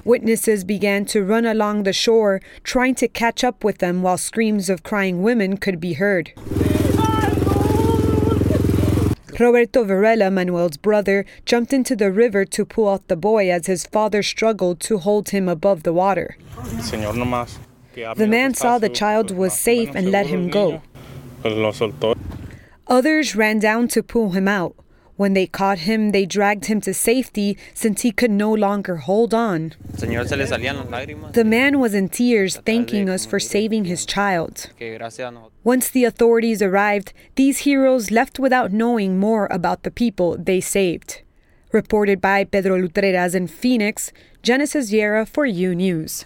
Witnesses 0.05 0.63
began 0.63 1.05
to 1.05 1.23
run 1.23 1.45
along 1.45 1.83
the 1.83 1.93
shore, 1.93 2.41
trying 2.63 2.93
to 2.95 3.07
catch 3.07 3.43
up 3.43 3.63
with 3.63 3.79
them 3.79 4.01
while 4.03 4.17
screams 4.17 4.69
of 4.69 4.83
crying 4.83 5.23
women 5.23 5.57
could 5.57 5.79
be 5.79 5.93
heard. 5.93 6.33
Roberto 9.39 9.83
Varela, 9.83 10.29
Manuel's 10.29 10.77
brother, 10.77 11.25
jumped 11.45 11.73
into 11.73 11.95
the 11.95 12.11
river 12.11 12.45
to 12.45 12.63
pull 12.63 12.89
out 12.89 13.07
the 13.07 13.15
boy 13.15 13.49
as 13.49 13.65
his 13.65 13.85
father 13.87 14.21
struggled 14.21 14.79
to 14.81 14.99
hold 14.99 15.29
him 15.29 15.49
above 15.49 15.81
the 15.81 15.93
water. 15.93 16.37
The 17.95 18.27
man 18.27 18.53
saw 18.53 18.77
the 18.77 18.89
child 18.89 19.31
was 19.31 19.53
safe 19.53 19.95
and 19.95 20.11
let 20.11 20.27
him 20.27 20.49
go. 20.49 20.83
Others 22.87 23.35
ran 23.35 23.59
down 23.59 23.87
to 23.87 24.03
pull 24.03 24.31
him 24.31 24.47
out. 24.47 24.75
When 25.15 25.33
they 25.33 25.45
caught 25.45 25.79
him, 25.79 26.11
they 26.11 26.25
dragged 26.25 26.65
him 26.65 26.81
to 26.81 26.93
safety 26.93 27.57
since 27.73 28.01
he 28.01 28.11
could 28.11 28.31
no 28.31 28.51
longer 28.51 28.95
hold 28.97 29.33
on. 29.33 29.73
The 29.97 31.43
man 31.45 31.79
was 31.79 31.93
in 31.93 32.09
tears, 32.09 32.57
thanking 32.57 33.09
us 33.09 33.25
for 33.25 33.39
saving 33.39 33.85
his 33.85 34.05
child. 34.05 34.71
Once 35.63 35.89
the 35.89 36.03
authorities 36.03 36.61
arrived, 36.61 37.13
these 37.35 37.59
heroes 37.59 38.09
left 38.09 38.39
without 38.39 38.71
knowing 38.71 39.19
more 39.19 39.47
about 39.51 39.83
the 39.83 39.91
people 39.91 40.35
they 40.37 40.59
saved. 40.59 41.21
Reported 41.71 42.19
by 42.19 42.43
Pedro 42.43 42.77
Lutreras 42.79 43.35
in 43.35 43.47
Phoenix, 43.47 44.11
Genesis 44.41 44.91
Vieira 44.91 45.27
for 45.27 45.45
U 45.45 45.73
News. 45.75 46.25